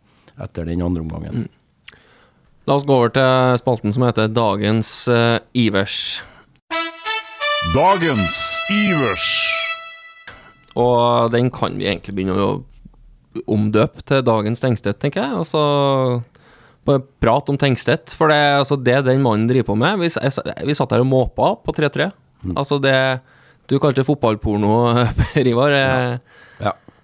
etter 0.46 0.68
den 0.68 0.84
andre 0.84 1.04
omgangen. 1.04 1.50
La 2.62 2.76
oss 2.78 2.84
gå 2.86 2.94
over 2.94 3.10
til 3.10 3.56
spalten 3.58 3.90
som 3.94 4.04
heter 4.06 4.28
Dagens 4.30 4.90
uh, 5.10 5.40
Ivers. 5.58 6.20
Dagens 7.74 8.36
Ivers. 8.70 9.24
Og 10.78 11.32
den 11.34 11.50
kan 11.50 11.74
vi 11.80 11.88
egentlig 11.90 12.14
begynne 12.14 12.36
å 12.38 12.52
omdøpe 13.50 14.04
til 14.06 14.22
Dagens 14.22 14.62
Tengstedt, 14.62 15.00
tenker 15.02 15.24
jeg. 15.24 15.40
Altså 15.42 15.64
bare 16.86 17.02
prat 17.22 17.50
om 17.50 17.58
Tengstedt, 17.58 18.14
for 18.14 18.30
det 18.30 18.38
er 18.38 18.60
altså, 18.60 18.78
det 18.78 19.00
den 19.08 19.24
mannen 19.26 19.50
driver 19.50 19.72
på 19.72 19.78
med. 19.82 19.98
Vi, 19.98 20.12
jeg, 20.14 20.54
vi 20.68 20.78
satt 20.78 20.94
her 20.94 21.02
og 21.02 21.10
måpa 21.10 21.56
på 21.66 21.74
3-3. 21.74 22.12
Altså 22.54 22.78
det 22.82 22.96
Du 23.70 23.78
kalte 23.78 24.02
det 24.02 24.06
fotballporno, 24.06 24.72
Per 25.18 25.50
Ivar. 25.50 25.74
Ja, 25.74 25.90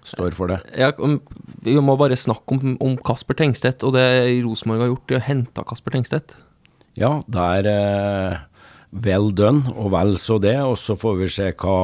står 0.07 0.35
for 0.37 0.51
det. 0.51 0.59
Ja, 0.79 0.91
vi 1.65 1.75
må 1.83 1.95
bare 1.99 2.17
snakke 2.19 2.55
om, 2.55 2.77
om 2.83 2.95
Kasper 3.05 3.37
Tengstedt 3.39 3.83
og 3.87 3.95
det 3.97 4.05
Rosenborg 4.45 4.85
har 4.85 4.93
gjort, 4.93 5.11
i 5.11 5.17
å 5.19 5.25
hente 5.25 5.65
Kasper 5.67 5.95
Tengstedt. 5.95 6.35
Ja, 6.99 7.19
det 7.31 7.49
er 7.59 7.69
eh, 7.71 8.39
vel 9.05 9.29
done, 9.35 9.73
og 9.75 9.93
vel 9.95 10.17
så 10.21 10.39
det. 10.41 10.57
Og 10.65 10.77
så 10.81 10.97
får 10.99 11.19
vi 11.21 11.29
se 11.33 11.51
hva 11.59 11.77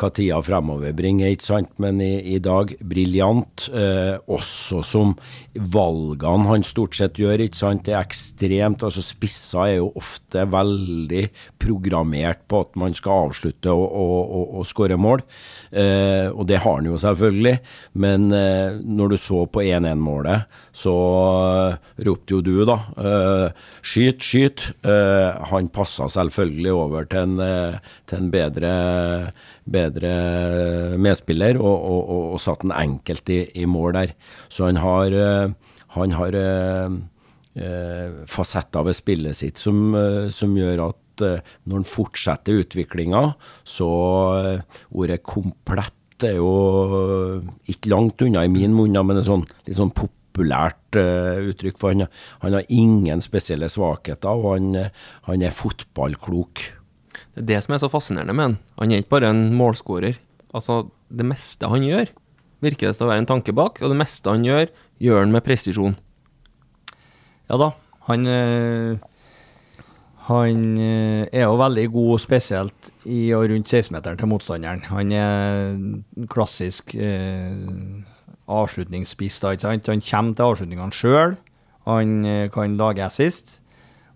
hva 0.00 0.10
tida 0.14 0.40
fremover 0.42 0.94
bringer, 0.96 1.30
ikke 1.30 1.46
sant. 1.46 1.70
Men 1.82 2.00
i, 2.02 2.18
i 2.34 2.40
dag 2.42 2.74
briljant. 2.82 3.68
Eh, 3.70 4.16
også 4.34 4.82
som 4.86 5.14
valgene 5.54 6.48
han 6.50 6.66
stort 6.66 6.96
sett 6.98 7.20
gjør, 7.20 7.44
ikke 7.44 7.60
sant. 7.60 7.84
Det 7.86 7.94
er 7.94 8.02
ekstremt. 8.02 8.84
altså 8.86 9.04
Spisser 9.04 9.62
er 9.64 9.76
jo 9.78 9.92
ofte 10.00 10.46
veldig 10.50 11.28
programmert 11.62 12.42
på 12.50 12.64
at 12.66 12.74
man 12.80 12.96
skal 12.96 13.28
avslutte 13.28 13.72
og, 13.72 13.86
og, 13.86 14.18
og, 14.24 14.58
og 14.60 14.68
skåre 14.68 14.98
mål. 15.00 15.24
Eh, 15.70 16.28
og 16.32 16.46
det 16.50 16.60
har 16.64 16.80
han 16.80 16.90
jo 16.90 16.98
selvfølgelig, 17.00 17.56
men 18.02 18.28
eh, 18.34 18.80
når 18.82 19.14
du 19.14 19.18
så 19.20 19.44
på 19.50 19.62
1-1-målet, 19.64 20.50
så 20.74 20.92
uh, 20.94 21.90
ropte 22.06 22.34
jo 22.34 22.40
du, 22.42 22.54
da, 22.66 22.76
uh, 22.98 23.68
skyt, 23.86 24.24
skyt. 24.26 24.64
Uh, 24.82 25.38
han 25.52 25.70
passa 25.74 26.08
selvfølgelig 26.10 26.72
over 26.74 27.06
til 27.10 27.22
en, 27.38 27.78
til 28.10 28.18
en 28.18 28.32
bedre, 28.32 28.72
bedre 29.64 30.12
medspiller, 31.00 31.58
og, 31.60 31.72
og, 31.74 32.00
og, 32.02 32.26
og 32.36 32.42
satt 32.42 32.66
en 32.66 32.74
enkelt 32.76 33.32
i, 33.32 33.40
i, 33.62 33.64
mål 33.70 33.96
der. 33.96 34.14
Så 34.52 34.68
han 34.68 34.80
har, 34.82 35.16
han 35.96 36.14
har 36.18 36.38
fasetter 38.26 38.82
ved 38.82 38.96
spillet 38.98 39.38
sitt 39.38 39.60
som, 39.62 39.94
som 40.34 40.56
gjør 40.58 40.88
at 40.88 41.22
når 41.22 41.76
han 41.76 41.86
fortsetter 41.86 42.64
utviklinga, 42.64 43.20
så 43.62 43.90
ordet 44.90 45.20
komplett 45.22 46.26
er 46.26 46.38
jo 46.38 47.42
ikke 47.70 47.92
langt 47.92 48.22
unna 48.24 48.44
i 48.44 48.52
min 48.52 48.74
munn, 48.76 48.98
men 49.06 49.20
er 49.20 49.26
sånn, 49.26 49.44
litt 49.66 49.78
sånn 49.78 49.92
populært 49.94 50.98
uttrykk. 50.98 51.78
For 51.80 51.94
han, 51.94 52.06
han, 52.44 52.58
har 52.58 52.72
ingen 52.72 53.22
spesielle 53.24 53.70
svakheter, 53.72 54.30
og 54.30 54.56
han, 54.56 54.90
han, 55.28 55.44
er 55.44 55.54
fotballklok. 55.54 56.64
Det 57.34 57.42
er 57.42 57.48
det 57.48 57.62
som 57.64 57.74
er 57.74 57.82
så 57.82 57.90
fascinerende 57.90 58.34
med 58.36 58.46
han. 58.46 58.58
Han 58.78 58.92
er 58.92 59.02
ikke 59.02 59.16
bare 59.16 59.30
en 59.34 59.48
målskårer. 59.58 60.18
Altså, 60.54 60.84
det 61.10 61.26
meste 61.26 61.70
han 61.70 61.82
gjør, 61.82 62.12
virker 62.62 62.90
det 62.90 62.98
til 62.98 63.06
å 63.06 63.10
være 63.10 63.24
en 63.24 63.30
tanke 63.30 63.54
bak, 63.56 63.80
og 63.82 63.90
det 63.90 63.98
meste 63.98 64.30
han 64.30 64.46
gjør, 64.46 64.68
gjør 65.02 65.24
han 65.24 65.34
med 65.34 65.44
presisjon. 65.46 65.98
Ja 67.50 67.58
da. 67.60 67.74
Han 68.06 68.30
øh 68.30 69.02
han 70.24 70.80
øh, 70.80 71.26
er 71.32 71.42
jo 71.42 71.56
veldig 71.60 71.90
god, 71.92 72.18
spesielt 72.18 72.90
i 73.04 73.34
og 73.36 73.50
rundt 73.50 73.68
16-meteren 73.68 74.16
til 74.16 74.30
motstanderen. 74.30 74.80
Han 74.88 75.12
er 75.12 75.74
klassisk 76.32 76.94
øh, 76.96 77.68
avslutningsspiss. 78.48 79.40
da, 79.40 79.50
ikke 79.52 79.66
sant? 79.66 79.86
Han 79.86 80.00
kommer 80.00 80.34
til 80.34 80.42
avslutningene 80.42 80.96
sjøl. 80.96 81.36
Han 81.84 82.48
kan 82.54 82.76
lage 82.80 83.04
assist. 83.04 83.60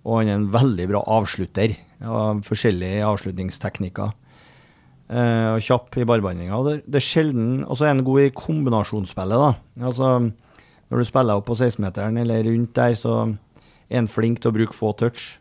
Og 0.09 0.23
han 0.23 0.31
er 0.31 0.39
en 0.39 0.49
veldig 0.55 0.87
bra 0.89 1.03
avslutter 1.19 1.77
av 2.01 2.41
forskjellige 2.47 3.05
avslutningsteknikker. 3.05 4.15
Eh, 5.09 5.49
og 5.55 5.65
kjapp 5.65 5.97
i 6.01 6.07
ballbehandlinga. 6.09 6.61
Det, 6.67 6.75
det 6.85 6.99
er 7.01 7.05
sjelden 7.07 7.63
Og 7.65 7.79
så 7.79 7.87
er 7.87 7.95
han 7.95 8.05
god 8.05 8.27
i 8.27 8.33
kombinasjonsspillet, 8.37 9.41
da. 9.41 9.85
Altså, 9.89 10.15
når 10.89 11.01
du 11.01 11.09
spiller 11.09 11.41
opp 11.41 11.49
på 11.49 11.57
16-meteren 11.57 12.21
eller 12.21 12.49
rundt 12.49 12.75
der, 12.77 12.97
så 12.97 13.21
er 13.89 14.03
han 14.03 14.11
flink 14.11 14.41
til 14.41 14.53
å 14.53 14.57
bruke 14.57 14.77
få 14.77 14.95
touch. 15.01 15.37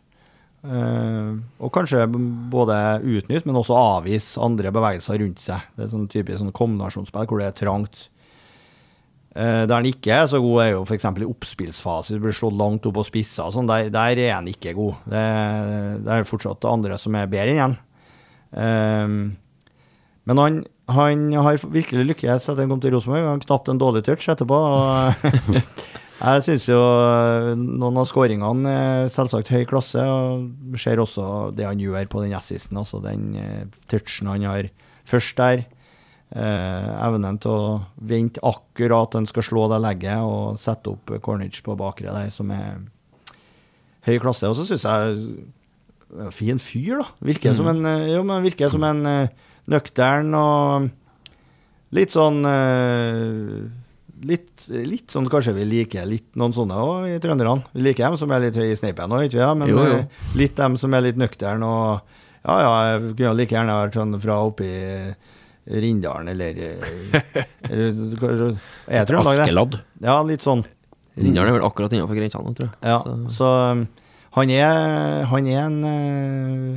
Uh, 0.58 1.38
og 1.62 1.70
kanskje 1.72 2.02
både 2.50 2.74
utnytte, 3.06 3.46
men 3.46 3.60
også 3.60 3.76
avvise 3.78 4.40
andre 4.42 4.72
bevegelser 4.74 5.20
rundt 5.22 5.40
seg. 5.40 5.68
Det 5.76 5.84
er 5.86 5.92
sånn 5.92 6.08
typisk 6.10 6.42
sånn 6.42 6.56
kombinasjonsspill 6.56 7.28
hvor 7.30 7.40
det 7.40 7.52
er 7.52 7.56
trangt. 7.60 8.08
Uh, 9.38 9.62
der 9.70 9.76
han 9.76 9.86
ikke 9.86 10.16
er 10.16 10.24
så 10.26 10.40
god, 10.42 10.56
er 10.64 10.70
jo 10.72 10.80
f.eks. 10.82 11.04
i 11.06 11.26
oppspillsfase. 11.28 12.16
Du 12.16 12.24
blir 12.24 12.34
slått 12.34 12.56
langt 12.58 12.86
opp 12.90 12.96
og 12.98 13.06
spissa. 13.06 13.46
Sånn. 13.54 13.68
Der, 13.70 13.86
der, 13.94 14.18
er 14.18 14.32
han 14.34 14.48
ikke 14.50 14.74
god. 14.74 15.04
Det, 15.06 15.20
det 16.02 16.16
er 16.16 16.26
fortsatt 16.26 16.66
andre 16.66 16.98
som 16.98 17.14
er 17.14 17.30
bedre 17.30 17.54
enn 17.54 17.62
han. 17.62 17.76
Um, 18.48 19.20
men 20.26 20.42
han, 20.42 20.58
han, 20.90 21.22
har 21.38 21.60
virkelig 21.70 22.08
lykkes 22.08 22.48
etter 22.48 22.64
han 22.64 22.74
kom 22.74 22.82
til 22.82 22.96
Rosenborg. 22.96 23.28
Han 23.30 23.44
knapt 23.46 23.70
en 23.70 23.80
dårlig 23.80 24.02
touch 24.08 24.26
etterpå. 24.32 24.58
Og 24.58 25.62
Jeg 26.18 26.42
syns 26.42 26.64
jo 26.66 26.80
eh, 26.82 27.52
noen 27.54 28.00
av 28.02 28.08
skåringene 28.10 28.72
er 28.74 29.10
selvsagt 29.14 29.52
høy 29.54 29.62
klasse. 29.70 30.02
og 30.02 30.74
Ser 30.82 30.98
også 30.98 31.28
det 31.54 31.68
han 31.68 31.78
gjør 31.78 32.10
på 32.10 32.24
den 32.24 32.34
assisten, 32.34 32.80
altså 32.80 32.98
den 33.04 33.36
touchen 33.86 34.32
han 34.32 34.50
har 34.50 34.72
først 35.06 35.38
der. 35.38 35.68
Uh, 36.28 36.90
evnen 37.06 37.38
til 37.40 37.54
å 37.54 37.68
vente 38.04 38.42
akkurat 38.44 39.14
den 39.16 39.24
skal 39.30 39.46
slå 39.46 39.62
det 39.72 39.78
legget 39.80 40.20
og 40.20 40.58
sette 40.60 40.92
opp 40.92 41.14
Cornage 41.24 41.62
på 41.64 41.76
bakre 41.80 42.12
der, 42.12 42.28
som 42.34 42.52
er 42.52 42.82
høy 44.04 44.18
klasse. 44.20 44.50
Og 44.50 44.58
så 44.58 44.66
syns 44.68 44.84
jeg 44.84 46.32
fin 46.36 46.60
fyr, 46.60 47.00
da. 47.00 47.08
Virker 47.30 47.54
mm. 47.54 47.58
som 47.58 47.72
en, 47.72 47.90
jo, 48.10 48.22
men 48.28 48.44
virker 48.44 48.72
som 48.72 48.84
en 48.88 49.04
uh, 49.08 49.50
nøktern 49.72 50.36
og 50.36 50.88
litt 51.96 52.12
sånn 52.12 52.44
litt, 54.26 54.66
litt, 54.68 55.06
sånn 55.12 55.28
kanskje 55.30 55.54
vi 55.56 55.66
liker 55.68 56.06
litt 56.08 56.36
noen 56.38 56.54
sånne 56.54 56.78
òg 56.82 57.08
i 57.10 57.18
trønderne. 57.22 57.62
Vi 57.74 57.84
liker 57.84 58.08
dem 58.08 58.18
som 58.20 58.32
er 58.34 58.46
litt 58.46 58.58
høye 58.58 58.74
i 58.74 58.78
sneipen 58.78 59.14
òg, 59.14 59.26
ikke 59.28 59.42
ja? 59.42 59.50
men 59.58 59.70
jo, 59.70 59.82
jo. 59.84 59.98
Eh, 60.02 60.30
litt 60.38 60.56
dem 60.58 60.78
som 60.80 60.94
er 60.96 61.06
litt 61.08 61.20
nøkterne 61.20 61.74
og 61.74 62.16
Ja, 62.48 62.54
ja, 62.62 62.74
jeg 62.86 63.16
kunne 63.18 63.34
like 63.36 63.52
gjerne 63.52 63.74
vært 63.76 63.96
sånn 63.98 64.14
fra 64.22 64.38
oppi 64.46 64.68
Rindalen 65.68 66.28
eller, 66.32 66.52
eh, 66.64 66.78
eller 67.70 67.86
er 68.88 69.04
Trøndelag, 69.08 69.40
Askeladd. 69.44 69.74
Ja, 70.04 70.16
litt 70.26 70.42
sånn. 70.44 70.62
Rindalen 71.18 71.50
er 71.52 71.56
vel 71.58 71.68
akkurat 71.68 71.92
innenfor 71.94 72.16
grensene, 72.18 72.54
tror 72.56 72.66
jeg. 72.68 72.74
Ja, 72.86 72.98
så, 73.04 73.12
så 73.34 73.46
um, 73.74 73.80
han, 74.38 74.46
er, 74.54 74.72
han 75.32 75.44
er 75.50 75.60
en 75.64 75.78
uh, 75.88 76.72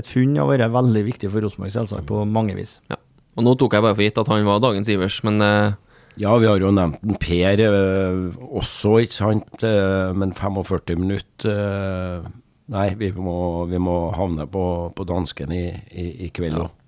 et 0.00 0.08
funn 0.08 0.32
å 0.40 0.48
være 0.48 0.66
veldig 0.72 1.02
viktig 1.10 1.28
for 1.30 1.40
Rosenborg, 1.44 1.72
selvsagt, 1.74 2.06
på 2.08 2.16
mange 2.24 2.54
vis. 2.56 2.72
Ja. 2.90 2.96
Og 3.38 3.42
nå 3.46 3.52
tok 3.60 3.72
jeg 3.76 3.84
bare 3.84 3.96
for 3.96 4.04
gitt 4.04 4.18
at 4.18 4.30
han 4.32 4.48
var 4.48 4.64
dagens 4.64 4.88
Ivers, 4.90 5.16
men 5.26 5.36
uh, 5.44 5.76
ja, 6.18 6.36
vi 6.36 6.48
har 6.48 6.60
jo 6.60 6.72
nevnt 6.74 7.02
en 7.06 7.18
Per 7.20 7.62
eh, 7.64 8.44
også, 8.50 8.98
ikke 9.04 9.16
sant. 9.16 9.64
Eh, 9.64 10.10
men 10.16 10.34
45 10.36 11.00
minutter 11.00 11.54
eh, 11.54 12.28
Nei, 12.70 12.92
vi 12.94 13.08
må, 13.18 13.64
vi 13.66 13.80
må, 13.82 13.94
havne 14.14 14.44
på, 14.46 14.64
på 14.94 15.04
dansken 15.08 15.50
i, 15.50 15.64
i, 15.90 16.04
i 16.26 16.28
kveld 16.30 16.60
òg. 16.60 16.68
Ja. 16.68 16.79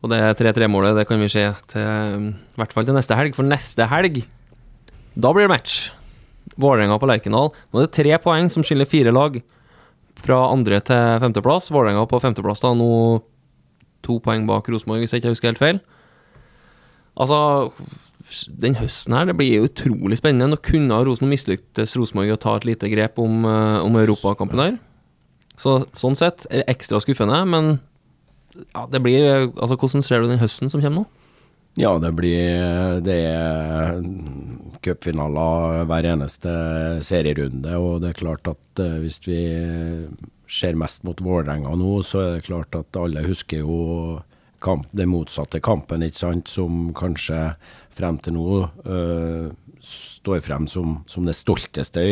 Og 0.00 0.08
det 0.08 0.20
3-3-målet 0.40 0.96
det 0.96 1.06
kan 1.08 1.20
vi 1.20 1.28
se 1.28 1.44
til 1.68 2.28
i 2.32 2.60
hvert 2.60 2.72
fall 2.72 2.86
til 2.88 2.96
neste 2.96 3.16
helg. 3.18 3.36
For 3.36 3.46
neste 3.46 3.88
helg, 3.90 4.22
da 5.12 5.32
blir 5.36 5.44
det 5.44 5.52
match. 5.52 5.80
Vålerenga 6.60 6.96
på 7.00 7.08
Lerkendal. 7.10 7.50
Nå 7.52 7.80
er 7.80 7.86
det 7.86 7.96
tre 7.96 8.16
poeng 8.22 8.48
som 8.52 8.64
skiller 8.64 8.88
fire 8.88 9.12
lag 9.12 9.40
fra 10.20 10.40
andre 10.50 10.80
til 10.84 11.20
femteplass. 11.24 11.68
Vålerenga 11.72 12.06
på 12.08 12.20
femteplass 12.22 12.64
da, 12.64 12.72
nå 12.76 12.90
to 14.04 14.16
poeng 14.24 14.46
bak 14.48 14.68
Rosenborg, 14.72 15.04
hvis 15.04 15.12
jeg 15.12 15.22
ikke 15.22 15.34
husker 15.34 15.52
helt 15.52 15.60
feil. 15.60 15.82
Altså 17.20 17.40
den 18.62 18.76
høsten 18.78 19.16
her, 19.16 19.26
det 19.28 19.36
blir 19.36 19.66
utrolig 19.66 20.20
spennende. 20.20 20.54
Nå 20.54 20.60
kunne 20.64 21.02
Rosenborg 21.04 21.34
mislyktes 21.34 21.96
Rosenborg 21.98 22.34
å 22.36 22.40
ta 22.40 22.56
et 22.56 22.68
lite 22.68 22.88
grep 22.92 23.20
om, 23.20 23.44
uh, 23.44 23.84
om 23.84 24.00
europakampen 24.00 24.64
her. 24.64 24.78
Så, 25.60 25.82
sånn 25.96 26.16
sett 26.16 26.46
er 26.48 26.62
det 26.62 26.72
ekstra 26.72 27.02
skuffende, 27.02 27.42
men 27.44 27.74
ja, 28.54 28.86
det 28.90 29.00
blir 29.04 29.50
Altså, 29.54 29.76
hvordan 29.76 30.04
ser 30.04 30.22
du 30.22 30.30
den 30.30 30.42
høsten 30.42 30.70
som 30.72 30.82
kommer 30.82 31.02
nå? 31.02 31.06
Ja, 31.78 31.92
det 32.02 32.10
blir 32.18 33.00
Det 33.06 33.18
er 33.30 34.00
cupfinaler 34.82 35.84
hver 35.88 36.08
eneste 36.08 36.52
serierunde, 37.04 37.76
og 37.76 38.00
det 38.02 38.14
er 38.14 38.20
klart 38.22 38.48
at 38.48 38.80
uh, 38.80 38.96
hvis 39.02 39.20
vi 39.26 39.42
ser 40.50 40.78
mest 40.80 41.04
mot 41.04 41.20
Vålerenga 41.20 41.74
nå, 41.76 41.98
så 42.02 42.22
er 42.22 42.30
det 42.38 42.46
klart 42.48 42.74
at 42.78 42.96
alle 42.96 43.26
husker 43.26 43.60
jo 43.60 43.76
kamp, 44.64 44.88
den 44.96 45.12
motsatte 45.12 45.60
kampen, 45.60 46.02
ikke 46.04 46.22
sant, 46.22 46.48
som 46.48 46.94
kanskje 46.96 47.52
frem 47.92 48.16
til 48.24 48.38
nå 48.38 48.62
uh, 48.64 49.52
står 49.80 50.42
frem 50.44 50.66
som, 50.70 50.98
som 51.10 51.26
det 51.28 51.34
stolteste 51.38 52.02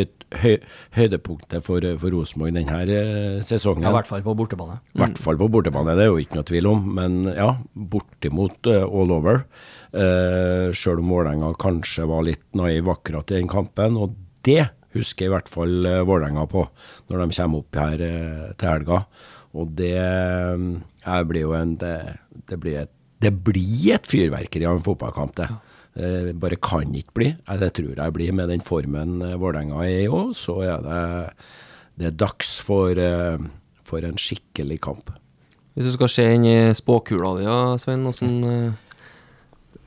høy, 0.43 0.57
høydepunktet 0.97 1.65
for, 1.67 1.85
for 2.01 2.15
Rosenborg 2.15 2.57
denne 2.57 2.79
uh, 2.89 3.39
sesongen. 3.45 3.87
Ja, 3.87 3.93
I 3.93 3.99
hvert 3.99 4.11
fall 4.11 4.25
på 4.27 4.35
bortebane. 4.39 4.79
I 4.95 5.03
hvert 5.03 5.21
fall 5.23 5.41
på 5.41 5.51
bortebane, 5.53 5.97
det 5.99 6.07
er 6.07 6.11
jo 6.13 6.23
ikke 6.23 6.41
noe 6.41 6.49
tvil 6.49 6.71
om. 6.71 6.85
Men 6.99 7.21
ja, 7.31 7.53
bortimot 7.73 8.71
uh, 8.71 8.85
all 8.87 9.15
over. 9.15 9.45
Uh, 9.93 10.75
Sjøl 10.77 11.03
om 11.05 11.15
Vålerenga 11.15 11.53
kanskje 11.61 12.09
var 12.11 12.27
litt 12.29 12.47
naiv 12.59 12.91
akkurat 12.93 13.33
i 13.33 13.41
den 13.41 13.51
kampen. 13.53 14.01
Og 14.01 14.17
det 14.49 14.71
husker 14.97 15.29
i 15.29 15.33
hvert 15.33 15.51
fall 15.53 15.81
uh, 15.85 16.05
Vålerenga 16.09 16.49
på 16.51 16.67
når 17.09 17.25
de 17.25 17.41
kommer 17.41 17.65
opp 17.65 17.83
her 17.85 18.07
til 18.59 18.71
helga. 18.73 19.03
Og 19.59 19.73
det 19.79 19.97
blir 21.29 21.41
jo 21.41 21.55
en 21.57 21.73
det, 21.81 21.97
det 22.51 22.59
blir 22.61 22.83
et 22.85 22.95
det 23.19 23.33
blir 23.45 23.97
et 23.97 24.07
fyrverkeri 24.07 24.67
av 24.69 24.79
en 24.79 24.85
fotballkamp, 24.85 25.35
det. 25.39 25.49
Eh, 25.49 25.68
bare 26.39 26.59
kan 26.63 26.95
ikke 26.95 27.17
bli. 27.17 27.31
Det 27.61 27.71
tror 27.77 27.95
jeg 27.99 28.15
blir 28.15 28.35
med 28.37 28.53
den 28.53 28.65
formen 28.65 29.23
eh, 29.25 29.39
Vålerenga 29.39 29.81
er 29.85 30.05
i 30.05 30.11
òg. 30.11 30.35
Så 30.39 30.61
er 30.67 30.83
det, 30.85 31.01
det 31.99 32.11
er 32.11 32.19
dags 32.25 32.59
for, 32.65 32.95
eh, 32.95 33.39
for, 33.87 34.05
en 34.07 34.19
skikkelig 34.21 34.81
kamp. 34.85 35.11
Hvis 35.75 35.91
du 35.91 35.95
skal 35.95 36.11
se 36.11 36.27
inn 36.35 36.47
i 36.47 36.59
spåkula 36.75 37.37
di, 37.39 37.47
ja, 37.47 37.61
Svein, 37.79 38.07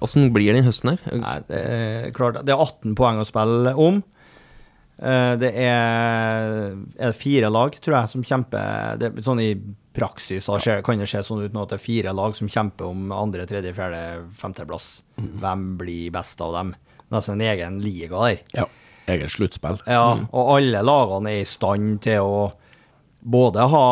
hvordan 0.02 0.32
blir 0.34 0.56
den 0.56 0.66
høsten 0.66 0.94
her? 0.94 1.18
Nei, 1.20 1.36
det 1.50 1.60
er 1.60 2.16
klart, 2.16 2.40
det 2.48 2.54
er 2.54 2.64
18 2.64 2.96
poeng 2.98 3.20
å 3.22 3.28
spille 3.28 3.76
om. 3.76 4.00
Det 5.02 5.50
er, 5.58 6.74
er 7.02 7.14
fire 7.18 7.50
lag, 7.52 7.76
tror 7.82 7.98
jeg, 7.98 8.12
som 8.12 8.26
kjemper 8.26 9.00
det, 9.02 9.12
sånn 9.26 9.42
i 9.44 9.52
praksis 9.94 10.48
så 10.48 10.58
kan 10.86 11.02
det 11.02 11.10
se 11.12 11.24
sånn 11.26 11.44
ut 11.44 11.56
nå 11.56 11.66
at 11.66 11.74
det 11.74 11.80
er 11.80 11.84
fire 11.84 12.14
lag 12.16 12.36
som 12.38 12.50
kjemper 12.52 12.88
om 12.88 13.12
andre, 13.16 13.48
tredje, 13.50 13.74
fjerde, 13.76 14.02
femteplass. 14.40 14.88
Hvem 15.18 15.66
blir 15.82 16.14
best 16.16 16.42
av 16.44 16.56
dem? 16.56 16.74
Nesten 17.12 17.38
en 17.38 17.48
egen 17.52 17.82
liga 17.84 18.22
der. 18.24 18.44
Ja. 18.56 18.68
Eget 19.12 19.34
sluttspill. 19.34 19.82
Ja, 19.90 20.06
og 20.32 20.52
alle 20.56 20.84
lagene 20.86 21.34
er 21.34 21.42
i 21.44 21.50
stand 21.50 22.00
til 22.06 22.24
å 22.24 22.52
både 23.22 23.66
ha 23.70 23.88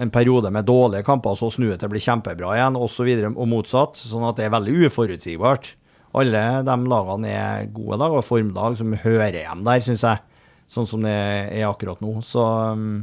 en 0.00 0.12
periode 0.12 0.52
med 0.54 0.64
dårlige 0.68 1.04
kamper, 1.04 1.34
så 1.36 1.50
snu 1.52 1.66
det 1.68 1.80
til 1.82 1.90
å 1.90 1.94
bli 1.94 2.04
kjempebra 2.04 2.54
igjen, 2.56 2.78
osv., 2.80 3.08
og, 3.10 3.32
og 3.34 3.50
motsatt. 3.50 4.00
Sånn 4.00 4.24
at 4.28 4.38
det 4.38 4.46
er 4.46 4.54
veldig 4.54 4.86
uforutsigbart. 4.86 5.74
Alle 6.14 6.44
de 6.64 6.76
lagene 6.88 7.32
er 7.34 7.66
gode 7.74 7.98
lag 8.00 8.14
og 8.14 8.24
formlag 8.24 8.78
som 8.78 8.94
hører 9.02 9.42
hjem 9.42 9.66
der, 9.66 9.82
syns 9.84 10.06
jeg. 10.06 10.22
Sånn 10.70 10.88
som 10.88 11.02
det 11.04 11.12
er 11.12 11.66
akkurat 11.68 12.00
nå. 12.00 12.16
Så 12.24 12.44
um, 12.72 13.02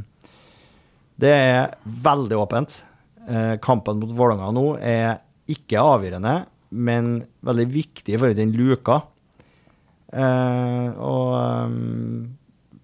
det 1.22 1.30
er 1.32 1.76
veldig 1.84 2.38
åpent. 2.42 2.80
Eh, 3.28 3.54
kampen 3.62 4.00
mot 4.02 4.10
Vålerenga 4.18 4.50
nå 4.54 4.66
er 4.82 5.20
ikke 5.52 5.82
avgjørende, 5.82 6.34
men 6.74 7.12
veldig 7.46 7.66
viktig 7.70 8.18
for 8.18 8.34
den 8.36 8.54
luka. 8.56 9.02
Eh, 10.12 10.88
og 11.00 11.28
um, 11.70 12.32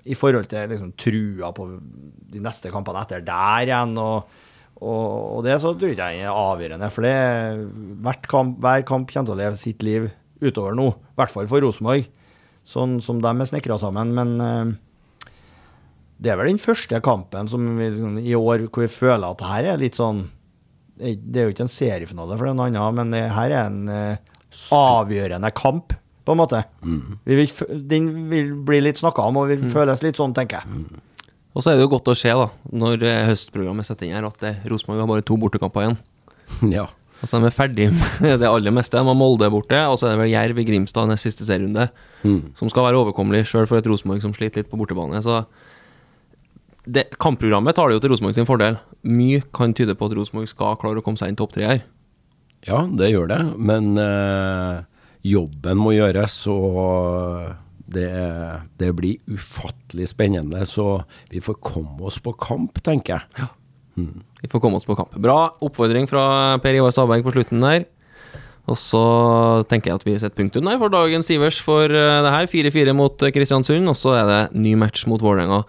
i 0.09 0.17
forhold 0.17 0.49
til 0.49 0.71
liksom, 0.71 0.93
trua 0.97 1.51
på 1.57 1.67
de 2.33 2.43
neste 2.45 2.71
kampene 2.73 3.03
etter 3.03 3.25
der 3.27 3.67
igjen, 3.67 3.97
og, 4.01 4.31
og, 4.79 5.09
og 5.39 5.43
det 5.45 5.59
så 5.61 5.75
tror 5.75 5.93
jeg 5.93 5.99
ikke 5.99 6.29
er 6.31 6.33
avgjørende. 6.33 6.91
For 6.95 7.09
det, 7.09 8.23
kamp, 8.31 8.57
hver 8.63 8.87
kamp 8.89 9.11
kommer 9.11 9.33
til 9.33 9.37
å 9.37 9.41
leve 9.43 9.61
sitt 9.61 9.85
liv 9.85 10.09
utover 10.41 10.79
nå. 10.79 10.93
I 10.95 11.19
hvert 11.19 11.35
fall 11.35 11.51
for 11.51 11.65
Rosenborg, 11.65 12.07
sånn 12.69 12.99
som 13.05 13.21
de 13.25 13.33
er 13.35 13.51
snekra 13.51 13.81
sammen. 13.83 14.15
Men 14.17 14.37
eh, 14.45 14.77
det 16.19 16.33
er 16.33 16.39
vel 16.41 16.51
den 16.51 16.59
første 16.63 16.99
kampen 17.05 17.49
som 17.51 17.65
vi, 17.79 17.91
liksom, 17.93 18.19
i 18.19 18.35
år 18.35 18.67
hvor 18.67 18.83
vi 18.83 18.91
føler 18.91 19.29
at 19.29 19.45
her 19.47 19.69
er 19.75 19.81
litt 19.81 19.99
sånn 19.99 20.25
Det 20.99 21.39
er 21.39 21.47
jo 21.47 21.53
ikke 21.55 21.67
en 21.69 21.71
seriefinale, 21.71 22.35
for 22.35 22.51
den 22.51 22.59
andre, 22.65 22.89
men 22.97 23.13
det 23.15 23.21
her 23.31 23.53
er 23.55 23.69
en 23.69 23.85
eh, 23.93 24.39
avgjørende 24.75 25.53
kamp, 25.55 25.95
på 26.27 26.35
en 26.35 26.41
måte. 26.41 26.65
Vi 27.25 27.37
vil, 27.39 27.53
den 27.89 28.09
vil 28.33 28.51
bli 28.67 28.81
litt 28.83 28.99
snakka 28.99 29.29
om, 29.31 29.39
og 29.39 29.53
vil 29.53 29.63
føles 29.71 30.03
litt 30.03 30.19
sånn, 30.19 30.35
tenker 30.37 30.59
jeg. 30.65 30.99
Og 31.55 31.63
så 31.63 31.71
er 31.71 31.79
det 31.79 31.87
jo 31.87 31.93
godt 31.95 32.11
å 32.11 32.17
se, 32.19 32.35
da, 32.35 32.49
når 32.83 33.05
eh, 33.07 33.23
høstprogrammet 33.31 33.87
setter 33.87 34.09
inn 34.09 34.19
her, 34.19 34.27
at 34.27 34.43
eh, 34.47 34.59
Rosenborg 34.69 35.05
har 35.05 35.13
bare 35.13 35.25
to 35.27 35.39
bortekamper 35.41 35.87
igjen. 35.87 36.01
Ja. 36.81 36.89
Altså 37.19 37.41
De 37.43 37.49
er 37.49 37.55
ferdig 37.55 37.89
med 37.95 38.39
det 38.43 38.47
aller 38.47 38.75
meste. 38.75 38.99
De 38.99 39.07
har 39.07 39.17
Molde 39.19 39.49
borte, 39.51 39.79
og 39.91 39.97
så 39.99 40.07
er 40.07 40.13
det 40.15 40.21
vel 40.21 40.35
Jerv 40.35 40.61
i 40.63 40.67
Grimstad 40.69 41.09
neste 41.11 41.31
siste 41.31 41.47
serierunde. 41.49 41.89
Som 42.59 42.71
skal 42.71 42.87
være 42.87 43.01
overkommelig, 43.01 43.47
sjøl 43.51 43.67
for 43.71 43.81
et 43.81 43.89
Rosenborg 43.91 44.23
som 44.23 44.35
sliter 44.37 44.63
litt 44.63 44.71
på 44.71 44.79
bortebane. 44.79 45.19
Så 45.25 45.41
det, 46.89 47.05
Kampprogrammet 47.21 47.77
tar 47.77 47.91
det 47.91 47.99
jo 47.99 48.03
til 48.05 48.15
Rosenborg 48.15 48.37
sin 48.37 48.49
fordel. 48.49 48.79
Mye 49.07 49.43
kan 49.55 49.75
tyde 49.77 49.97
på 49.99 50.09
at 50.09 50.17
Rosenborg 50.17 50.49
skal 50.51 50.79
klare 50.81 51.03
å 51.03 51.05
komme 51.05 51.21
seg 51.21 51.33
inn 51.33 51.39
topp 51.39 51.55
tre 51.57 51.69
her. 51.69 51.83
Ja, 52.67 52.83
det 52.89 53.13
gjør 53.13 53.29
det, 53.31 53.39
men 53.55 53.93
øh, 54.03 54.81
jobben 55.27 55.79
må 55.79 55.93
gjøres, 55.95 56.41
og 56.51 57.53
det, 57.89 58.09
det 58.81 58.91
blir 58.99 59.21
ufattelig 59.31 60.09
spennende. 60.11 60.65
Så 60.69 60.99
vi 61.33 61.43
får 61.45 61.61
komme 61.65 62.09
oss 62.09 62.19
på 62.25 62.35
kamp, 62.41 62.81
tenker 62.85 63.21
jeg. 63.21 63.53
Vi 64.43 64.51
får 64.51 64.63
komme 64.63 64.79
oss 64.79 64.87
på 64.89 64.97
kamp. 64.99 65.15
Bra 65.23 65.55
oppfordring 65.65 66.09
fra 66.11 66.59
Per 66.63 66.79
Ivar 66.79 66.95
Stabæk 66.95 67.25
på 67.27 67.35
slutten 67.35 67.65
der. 67.65 67.87
Og 68.69 68.77
så 68.77 69.03
tenker 69.71 69.91
jeg 69.91 70.01
at 70.01 70.05
vi 70.05 70.15
setter 70.21 70.37
punktum 70.37 70.67
der 70.69 70.77
for 70.81 70.93
dagens 70.93 71.31
Sivers 71.31 71.57
for 71.65 71.89
eh, 71.89 72.19
det 72.25 72.33
her. 72.35 72.51
4-4 72.53 72.93
mot 72.97 73.25
eh, 73.25 73.33
Kristiansund, 73.33 73.89
og 73.89 73.97
så 73.97 74.13
er 74.19 74.29
det 74.29 74.41
ny 74.61 74.75
match 74.77 75.07
mot 75.09 75.23
Vålerenga 75.25 75.63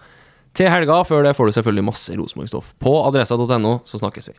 til 0.56 0.70
helga. 0.72 1.02
Før 1.06 1.26
det 1.26 1.34
får 1.38 1.50
du 1.50 1.56
selvfølgelig 1.58 1.86
masse 1.90 2.16
Rosenborg-stoff 2.18 2.72
på 2.82 2.94
adressa.no, 3.06 3.78
så 3.84 4.00
snakkes 4.02 4.32
vi. 4.32 4.38